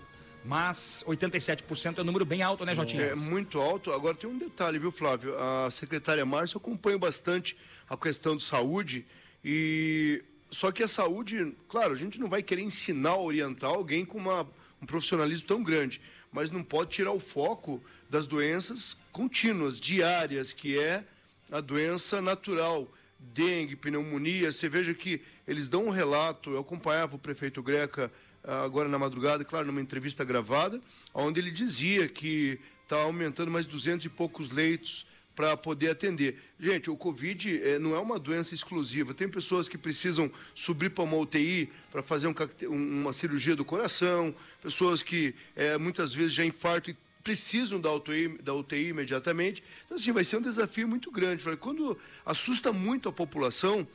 [0.48, 3.04] mas 87% é um número bem alto, né, Jotinha?
[3.04, 3.92] É muito alto.
[3.92, 5.38] Agora tem um detalhe, viu, Flávio?
[5.38, 7.58] A secretária Márcia acompanha bastante
[7.90, 9.06] a questão de saúde
[9.44, 14.18] e só que a saúde, claro, a gente não vai querer ensinar, orientar alguém com
[14.18, 14.48] uma,
[14.82, 16.00] um profissionalismo tão grande,
[16.32, 21.04] mas não pode tirar o foco das doenças contínuas, diárias, que é
[21.52, 22.90] a doença natural,
[23.20, 24.52] dengue, pneumonia.
[24.52, 28.12] Você veja que eles dão um relato, eu acompanhava o prefeito Greca
[28.48, 30.82] agora na madrugada, claro, numa entrevista gravada,
[31.14, 36.42] onde ele dizia que está aumentando mais 200 e poucos leitos para poder atender.
[36.60, 39.14] Gente, o Covid eh, não é uma doença exclusiva.
[39.14, 42.34] Tem pessoas que precisam subir para uma UTI para fazer um
[42.70, 44.34] um- uma cirurgia do coração,
[44.64, 49.62] pessoas que eh, muitas vezes já infartam e precisam da UTI, da UTI imediatamente.
[49.86, 51.44] Então, assim, vai ser um desafio muito grande.
[51.58, 51.96] Quando
[52.26, 53.86] assusta muito a população,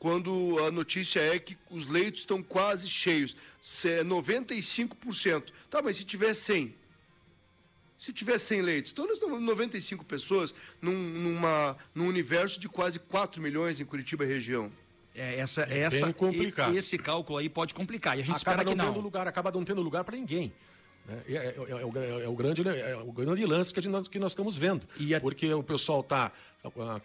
[0.00, 5.44] quando a notícia é que os leitos estão quase cheios, se é 95%.
[5.70, 6.74] Tá, mas se tiver 100?
[7.98, 12.98] Se tiver 100 leitos, então nós estamos 95 pessoas num, numa, num universo de quase
[12.98, 14.72] 4 milhões em Curitiba e região.
[15.14, 16.72] É, essa, É essa, bem complicado.
[16.74, 18.16] e- Esse cálculo aí pode complicar.
[18.16, 18.94] E a gente acaba espera que não não.
[18.94, 20.50] tendo lugar, acaba não tendo lugar para ninguém.
[21.06, 21.22] né?
[21.28, 24.18] É, é- é o, é o grande, é o grande lance que, a gente- que
[24.18, 24.86] nós estamos vendo.
[25.20, 26.32] Porque o pessoal está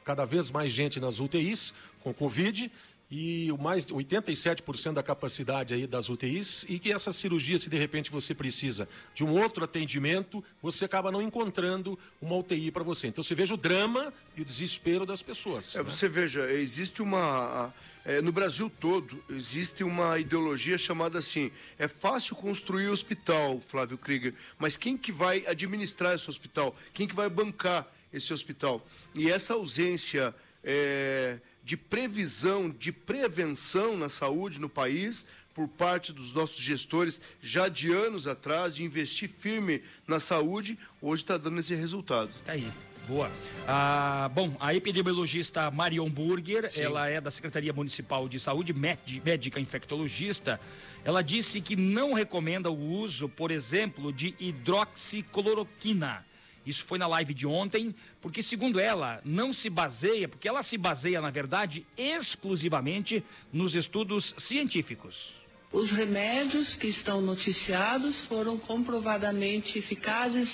[0.05, 1.73] cada vez mais gente nas UTIs
[2.05, 2.71] com Covid
[3.09, 7.77] e o mais 87% da capacidade aí das UTIs e que essa cirurgia, se de
[7.77, 13.07] repente você precisa de um outro atendimento, você acaba não encontrando uma UTI para você.
[13.07, 15.75] Então você veja o drama e o desespero das pessoas.
[15.75, 15.83] É, né?
[15.83, 17.73] você veja, existe uma.
[18.03, 24.35] é, no Brasil todo, existe uma ideologia chamada assim: é fácil construir hospital, Flávio Krieger,
[24.59, 26.75] mas quem que vai administrar esse hospital?
[26.93, 28.85] Quem que vai bancar esse hospital?
[29.15, 30.33] E essa ausência
[30.63, 37.67] é, de previsão, de prevenção na saúde no país, por parte dos nossos gestores já
[37.67, 42.29] de anos atrás, de investir firme na saúde, hoje está dando esse resultado.
[42.45, 42.71] Tá aí.
[43.07, 43.31] Boa.
[43.67, 46.81] Ah, bom, a epidemiologista Marion Burger, Sim.
[46.81, 50.59] ela é da Secretaria Municipal de Saúde, médi- médica infectologista.
[51.03, 56.25] Ela disse que não recomenda o uso, por exemplo, de hidroxicloroquina.
[56.65, 60.77] Isso foi na live de ontem, porque segundo ela, não se baseia, porque ela se
[60.77, 65.33] baseia, na verdade, exclusivamente nos estudos científicos.
[65.71, 70.49] Os remédios que estão noticiados foram comprovadamente eficazes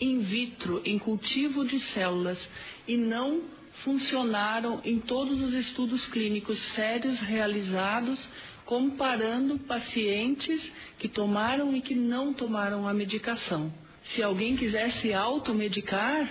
[0.00, 2.38] in vitro, em cultivo de células,
[2.86, 3.42] e não
[3.82, 8.18] funcionaram em todos os estudos clínicos sérios realizados,
[8.64, 10.60] comparando pacientes
[10.98, 13.72] que tomaram e que não tomaram a medicação.
[14.12, 16.28] Se alguém quiser se automedicar,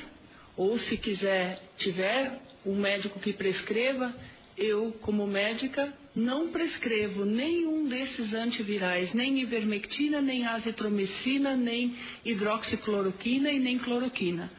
[0.55, 4.13] ou se quiser, tiver um médico que prescreva,
[4.57, 13.59] eu, como médica, não prescrevo nenhum desses antivirais, nem ivermectina, nem azitromicina, nem hidroxicloroquina e
[13.59, 14.51] nem cloroquina.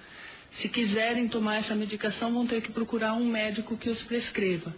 [0.61, 4.75] Se quiserem tomar essa medicação, vão ter que procurar um médico que os prescreva,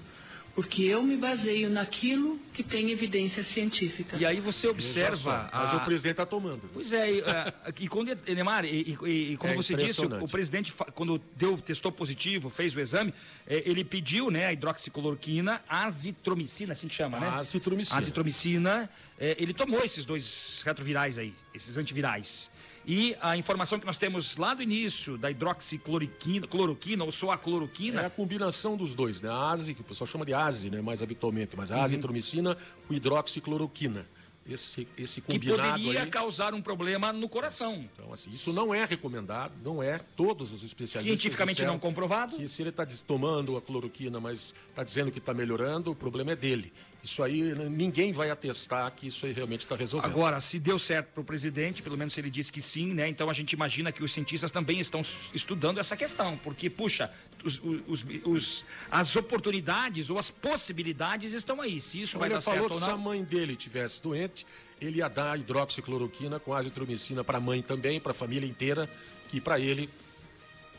[0.56, 4.16] porque eu me baseio naquilo que tem evidência científica.
[4.16, 5.50] E aí você observa.
[5.52, 6.62] Mas a- o presidente está tomando.
[6.72, 10.24] Pois é, e, ah, e quando, Enemar, e, e- e como É você disse, o,
[10.24, 13.12] o presidente, quando deu, testou positivo, fez o exame,
[13.46, 17.28] eh, ele pediu, né, a hidroxicloroquina, azitromicina, assim que chama, né?
[17.28, 17.98] Azitromicina.
[17.98, 22.50] Azitromicina, ele tomou esses dois retrovirais aí, esses antivirais.
[22.86, 27.38] E a informação que nós temos lá do início da hidroxicloroquina, cloroquina ou só a
[27.38, 29.28] cloroquina, É a combinação dos dois, né?
[29.28, 30.80] A ASE, que o pessoal chama de ASE, né?
[30.80, 31.82] Mais habitualmente, mas a Uhum.
[31.82, 32.56] azitromicina
[32.86, 34.06] com hidroxicloroquina.
[34.48, 36.08] Esse, esse que combinado poderia aí.
[36.08, 37.84] causar um problema no coração.
[37.92, 39.98] Então, assim, isso não é recomendado, não é.
[40.16, 41.02] Todos os especialistas.
[41.20, 42.36] Cientificamente não comprovado.
[42.36, 46.30] Que se ele está tomando a cloroquina, mas está dizendo que está melhorando, o problema
[46.30, 46.72] é dele.
[47.06, 50.10] Isso aí, ninguém vai atestar que isso aí realmente está resolvendo.
[50.10, 53.08] Agora, se deu certo para o presidente, pelo menos ele disse que sim, né?
[53.08, 55.02] Então a gente imagina que os cientistas também estão
[55.32, 57.08] estudando essa questão, porque, puxa,
[57.44, 61.80] os- os- os- as oportunidades ou as possibilidades estão aí.
[61.80, 62.98] Se isso vai ele dar falou certo que ou se a não.
[62.98, 64.44] mãe dele tivesse doente,
[64.80, 68.90] ele ia dar hidroxicloroquina com azitromicina para a mãe também, para a família inteira,
[69.28, 69.88] que para ele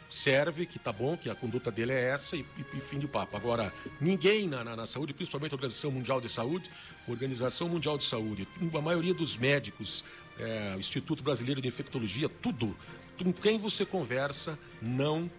[0.10, 2.46] serve, que tá bom, que a conduta dele é essa e,
[2.76, 3.36] e- fim de papo.
[3.36, 6.70] Agora, ninguém na, na- na saúde, principalmente a Organização Mundial de Saúde,
[7.08, 10.04] Organização Mundial de Saúde, a maioria dos médicos,
[10.40, 12.76] é, Instituto Brasileiro de Infectologia, tudo,
[13.22, 15.30] com quem você conversa, não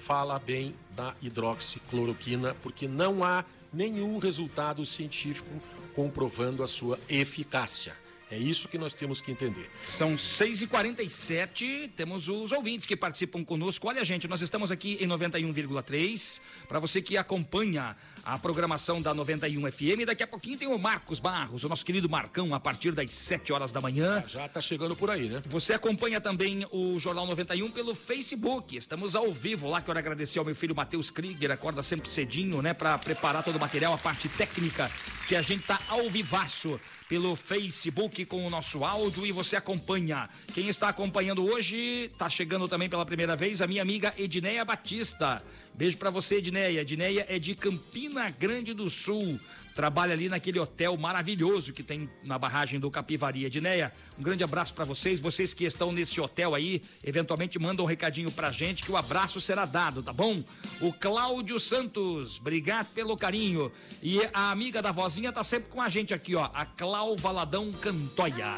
[0.00, 5.48] fala bem da hidroxicloroquina, porque não há nenhum resultado científico
[5.94, 7.96] comprovando a sua eficácia.
[8.30, 9.70] É isso que nós temos que entender.
[9.82, 13.88] São 6h47, temos os ouvintes que participam conosco.
[13.88, 16.38] Olha, gente, nós estamos aqui em 91,3.
[16.68, 21.20] Para você que acompanha a programação da 91 FM, daqui a pouquinho tem o Marcos
[21.20, 24.22] Barros, o nosso querido Marcão, a partir das 7 horas da manhã.
[24.28, 25.42] Já está chegando por aí, né?
[25.46, 28.76] Você acompanha também o Jornal 91 pelo Facebook.
[28.76, 29.80] Estamos ao vivo lá.
[29.80, 33.60] Quero agradecer ao meu filho Matheus Krieger, acorda sempre cedinho, né, para preparar todo o
[33.60, 34.90] material, a parte técnica,
[35.26, 36.78] que a gente tá ao vivaço
[37.08, 40.28] pelo Facebook com o nosso áudio e você acompanha.
[40.52, 45.42] Quem está acompanhando hoje, tá chegando também pela primeira vez, a minha amiga Edneia Batista.
[45.74, 46.82] Beijo para você, Edneia.
[46.82, 49.40] Edneia é de Campina Grande do Sul.
[49.78, 53.44] Trabalha ali naquele hotel maravilhoso que tem na barragem do Capivari.
[53.44, 55.20] Edneia, um grande abraço para vocês.
[55.20, 59.40] Vocês que estão nesse hotel aí, eventualmente mandam um recadinho pra gente que o abraço
[59.40, 60.42] será dado, tá bom?
[60.80, 63.70] O Cláudio Santos, obrigado pelo carinho.
[64.02, 67.70] E a amiga da vozinha tá sempre com a gente aqui, ó, a Clau Valadão
[67.70, 68.56] Cantoia.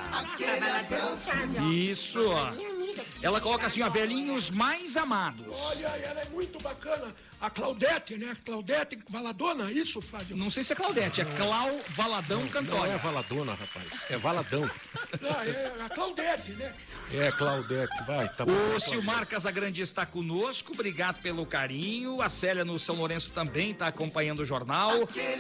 [1.70, 2.79] Isso, ó.
[3.22, 5.46] Ela coloca assim, ó, velhinhos mais amados.
[5.50, 7.14] Olha, ela é muito bacana.
[7.40, 8.36] A Claudete, né?
[8.44, 10.36] Claudete Valadona, isso, Flávio?
[10.36, 12.92] Não sei se é Claudete, é Clau Valadão Não Cantoia.
[12.92, 14.04] é Valadona, rapaz.
[14.10, 14.68] É Valadão.
[15.20, 16.74] Não, é a Claudete, né?
[17.12, 18.28] É, Claudete, vai.
[18.28, 18.52] Tá bom.
[18.76, 22.20] O Silmar Casagrande está conosco, obrigado pelo carinho.
[22.20, 24.92] A Célia no São Lourenço também está acompanhando o jornal.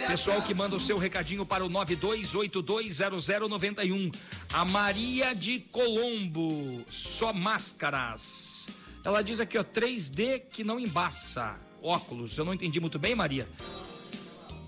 [0.06, 4.14] Pessoal que manda o seu recadinho para o 92820091.
[4.52, 8.68] A Maria de Colombo, só máscaras.
[9.02, 11.56] Ela diz aqui, ó, 3D que não embaça.
[11.82, 13.48] Óculos, eu não entendi muito bem, Maria.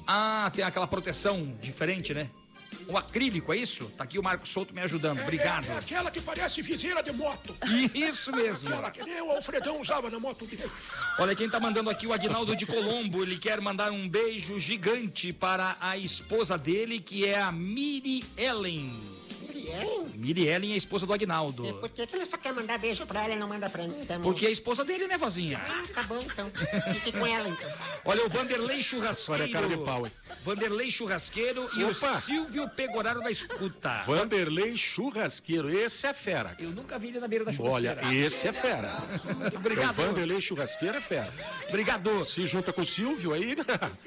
[0.07, 2.31] Ah, tem aquela proteção diferente, né?
[2.89, 3.85] O acrílico, é isso?
[3.97, 5.21] Tá aqui o Marco Souto me ajudando.
[5.21, 5.67] Obrigado.
[5.67, 7.55] É, é aquela que parece viseira de moto.
[7.95, 8.71] Isso mesmo.
[8.71, 10.71] Aquela que nem o Alfredão usava na moto dele.
[11.19, 13.23] Olha quem tá mandando aqui o Agnaldo de Colombo.
[13.23, 18.93] Ele quer mandar um beijo gigante para a esposa dele, que é a Miri Ellen.
[19.63, 20.07] Miriellen?
[20.15, 21.67] Miriellen é a esposa do Agnaldo.
[21.67, 23.87] E por que, que ele só quer mandar beijo pra ela e não manda pra
[23.87, 24.23] mim também?
[24.23, 25.61] Porque é a esposa dele, né, vozinha?
[25.69, 26.51] Ah, tá bom então.
[26.93, 27.71] Fique com ela então.
[28.05, 29.43] Olha o Vanderlei Churrasqueiro.
[29.43, 30.13] Olha a cara de pau, hein?
[30.45, 32.17] Vanderlei Churrasqueiro e Opa!
[32.17, 34.03] o Silvio Pegoraro da escuta.
[34.07, 36.57] Vanderlei Churrasqueiro, esse é fera.
[36.59, 38.15] Eu nunca vi ele na beira da Olha, churrasqueira.
[38.27, 38.99] esse é fera.
[39.55, 39.91] Obrigado.
[39.91, 41.33] O Vanderlei Churrasqueiro é fera.
[41.69, 42.25] Obrigado.
[42.25, 43.57] Se junta com o Silvio, aí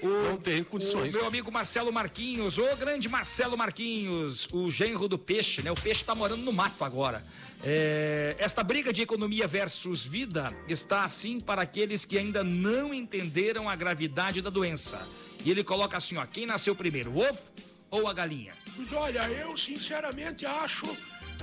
[0.01, 1.13] não tem condições.
[1.13, 5.71] O meu amigo Marcelo Marquinhos, o grande Marcelo Marquinhos, o genro do peixe, né?
[5.71, 7.23] O peixe tá morando no mato agora.
[7.63, 13.69] É, esta briga de economia versus vida está assim para aqueles que ainda não entenderam
[13.69, 14.99] a gravidade da doença.
[15.43, 17.39] E ele coloca assim, ó, quem nasceu primeiro, o ovo
[17.89, 18.53] ou a galinha?
[18.77, 20.85] Mas olha, eu sinceramente acho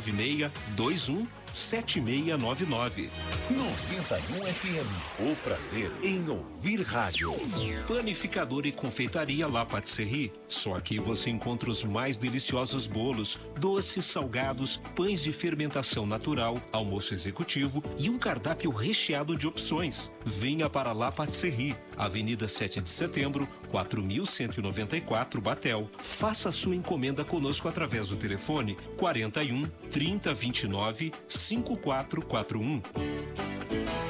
[0.00, 3.10] 21 7699.
[3.50, 5.30] 91 FM.
[5.30, 7.34] O prazer em ouvir rádio.
[7.86, 10.32] Panificador e confeitaria La Patisserie.
[10.48, 17.14] Só aqui você encontra os mais deliciosos bolos, doces, salgados, pães de fermentação natural, almoço
[17.14, 20.12] executivo e um cardápio recheado de opções.
[20.24, 25.90] Venha para La Patisserie, Avenida 7 de Setembro, 4194 Batel.
[25.98, 34.09] Faça sua encomenda conosco através do telefone 41 3029 5441.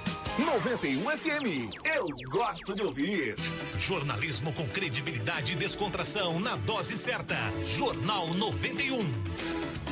[0.45, 1.69] 91 FM.
[1.85, 3.35] Eu gosto de ouvir.
[3.77, 7.37] Jornalismo com credibilidade e descontração na dose certa.
[7.77, 9.90] Jornal 91.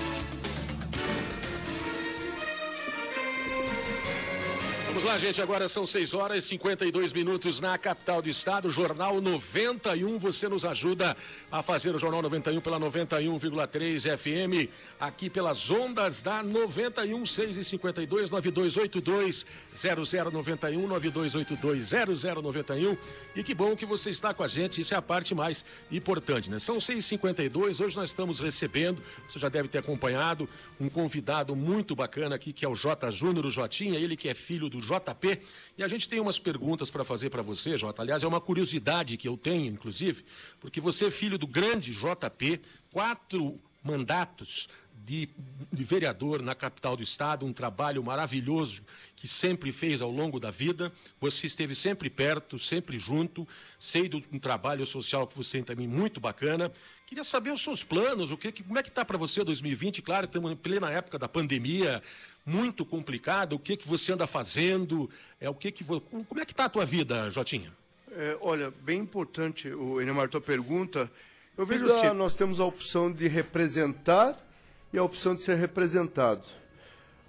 [4.99, 5.41] Vamos lá, gente.
[5.41, 8.69] Agora são 6 horas e 52 minutos na capital do estado.
[8.69, 10.19] Jornal 91.
[10.19, 11.15] Você nos ajuda
[11.49, 14.69] a fazer o Jornal 91 pela 91,3 FM.
[14.99, 21.91] Aqui pelas ondas da 91, 6 e 52 9282 0091 9282
[22.43, 22.97] 0091.
[23.37, 24.81] E que bom que você está com a gente.
[24.81, 26.59] Isso é a parte mais importante, né?
[26.59, 31.55] São 6 e 52 Hoje nós estamos recebendo, você já deve ter acompanhado, um convidado
[31.55, 33.09] muito bacana aqui, que é o J.
[33.11, 33.97] Júnior, o Jotinha.
[33.97, 35.39] Ele que é filho do JP.
[35.77, 38.01] E a gente tem umas perguntas para fazer para você, Jota.
[38.01, 40.25] Aliás, é uma curiosidade que eu tenho, inclusive,
[40.59, 42.61] porque você é filho do grande JP,
[42.91, 44.67] quatro mandatos
[45.05, 45.29] de,
[45.71, 48.83] de, vereador na capital do estado, um trabalho maravilhoso
[49.15, 50.91] que sempre fez ao longo da vida.
[51.19, 53.47] Você esteve sempre perto, sempre junto.
[53.79, 56.71] Sei do um trabalho social que você tem também muito bacana.
[57.07, 60.01] Queria saber os seus planos, o que, como é que está para você 2020?
[60.03, 62.03] Claro, estamos em plena época da pandemia,
[62.49, 63.53] muito complicado.
[63.53, 65.09] O que que você anda fazendo?
[65.39, 67.71] É o que que como é que está a tua vida, Jotinha?
[68.11, 71.09] É, olha, bem importante o Enemar tua pergunta.
[71.55, 74.37] Eu vejo assim, nós temos a opção de representar
[74.91, 76.47] e a opção de ser representado.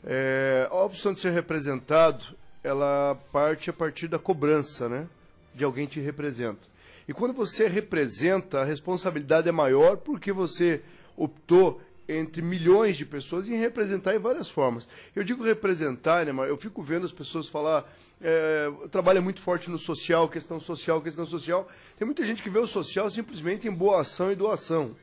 [0.05, 2.25] É, a opção de ser representado,
[2.64, 5.07] ela parte a partir da cobrança, né?
[5.55, 6.71] De alguém te representa.
[7.07, 10.81] E quando você representa, a responsabilidade é maior porque você
[11.16, 11.83] optou
[12.19, 14.89] entre milhões de pessoas em representar em várias formas.
[15.15, 17.91] Eu digo representar, né, eu fico vendo as pessoas falar,
[18.21, 21.69] é, trabalha muito forte no social, questão social, questão social.
[21.99, 24.97] Tem muita gente que vê o social simplesmente em boa ação e doação.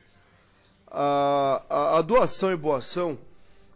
[0.86, 3.18] A, a, a doação e boa ação,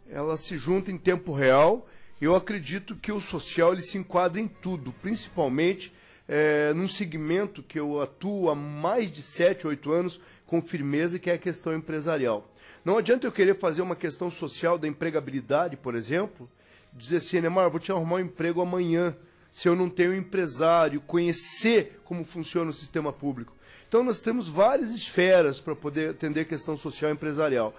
[0.09, 1.89] ela se junta em tempo real.
[2.21, 5.93] Eu acredito que o social ele se enquadra em tudo, principalmente
[6.29, 11.31] é, num segmento que eu atuo há mais de 7, 8 anos com firmeza, que
[11.31, 12.52] é a questão empresarial.
[12.85, 16.51] Não adianta eu querer fazer uma questão social da empregabilidade, por exemplo,
[16.93, 19.17] dizer assim, Neymar, vou te arrumar um emprego amanhã,
[19.53, 23.55] se eu não tenho empresário, conhecer como funciona o sistema público.
[23.87, 27.75] Então nós temos várias esferas para poder atender a questão social e empresarial.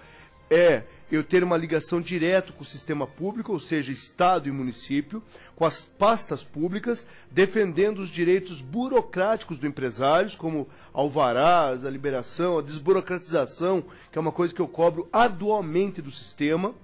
[0.50, 5.22] É eu ter uma ligação direta com o sistema público, ou seja, Estado e município,
[5.54, 12.62] com as pastas públicas, defendendo os direitos burocráticos do empresário, como alvarás, a liberação, a
[12.62, 16.74] desburocratização, que é uma coisa que eu cobro arduamente do sistema,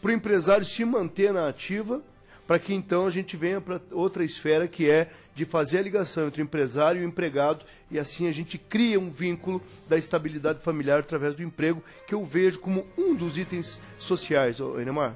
[0.00, 2.02] para o empresário se manter na ativa,
[2.46, 6.26] para que então a gente venha para outra esfera que é de fazer a ligação
[6.26, 10.60] entre o empresário e o empregado e assim a gente cria um vínculo da estabilidade
[10.60, 15.14] familiar através do emprego que eu vejo como um dos itens sociais, Enemar.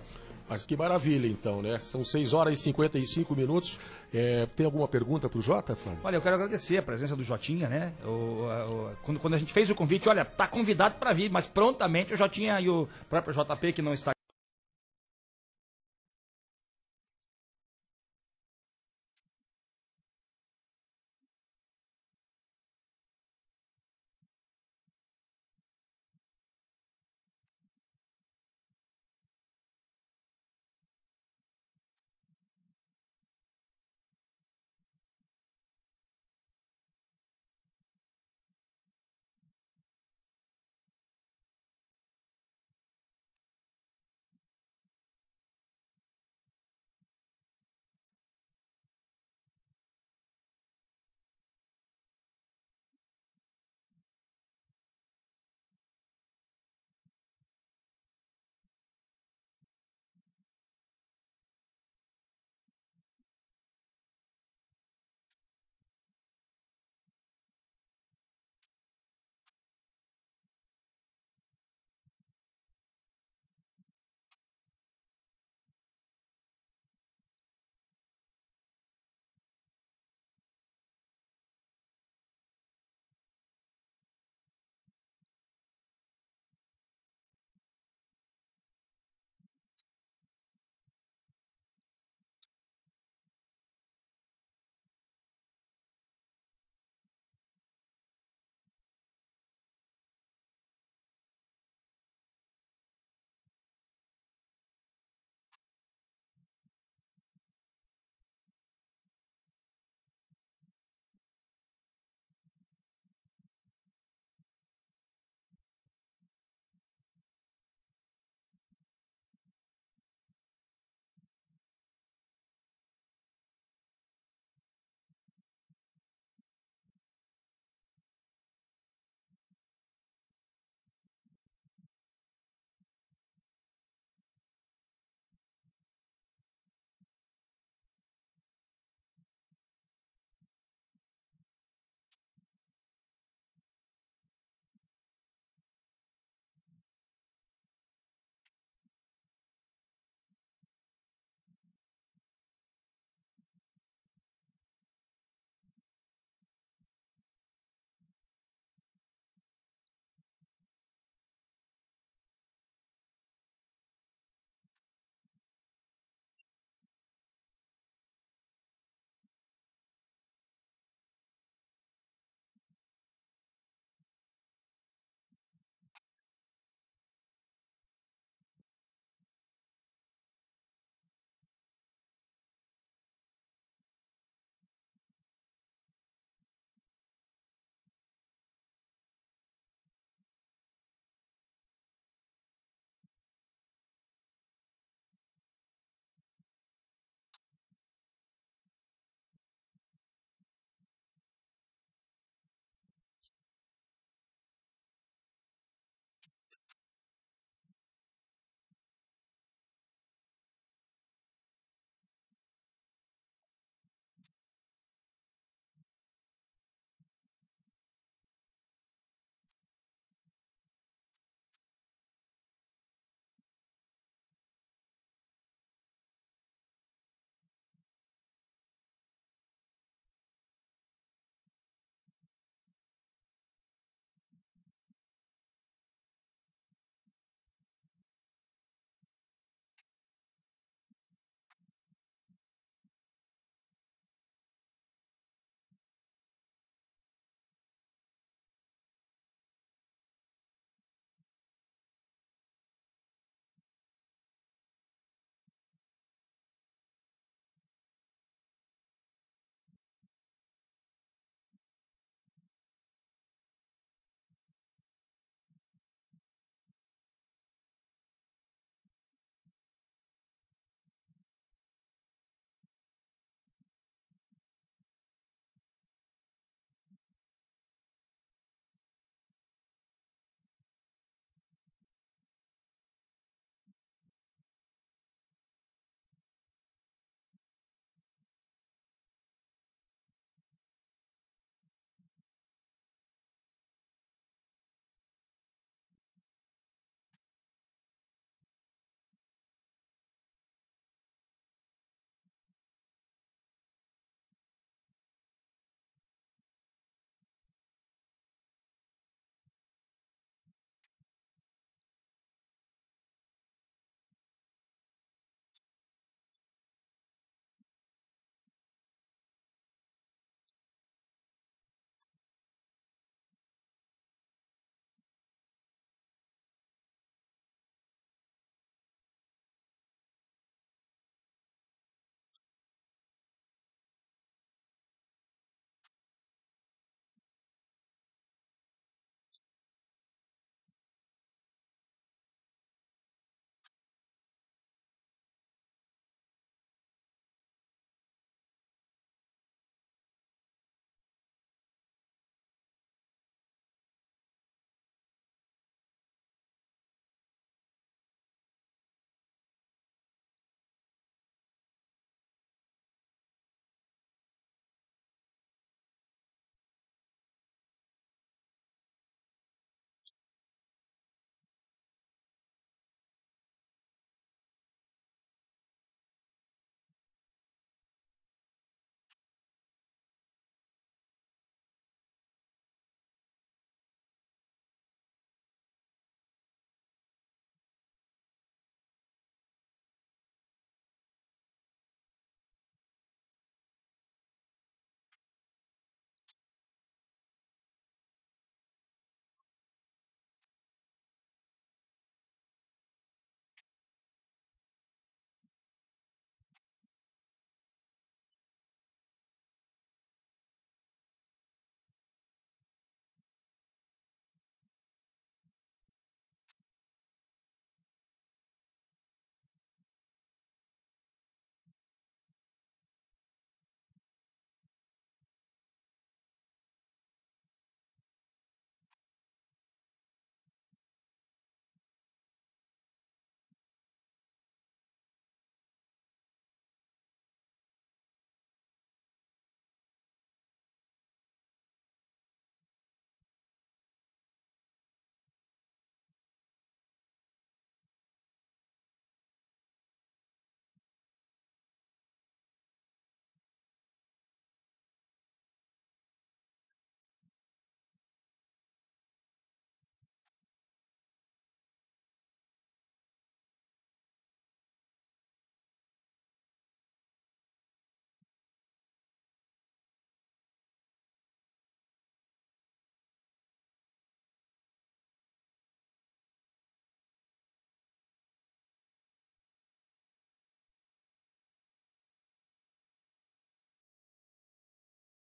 [0.49, 1.79] Mas que maravilha, então, né?
[1.81, 3.79] São 6 horas e 55 minutos.
[4.13, 6.01] É, tem alguma pergunta para o Jota, Flávio?
[6.03, 7.93] Olha, eu quero agradecer a presença do Jotinha, né?
[8.05, 11.47] O, o- quando, quando a gente fez o convite, olha, tá convidado para vir, mas
[11.47, 14.11] prontamente o Jotinha e o próprio JP, que não está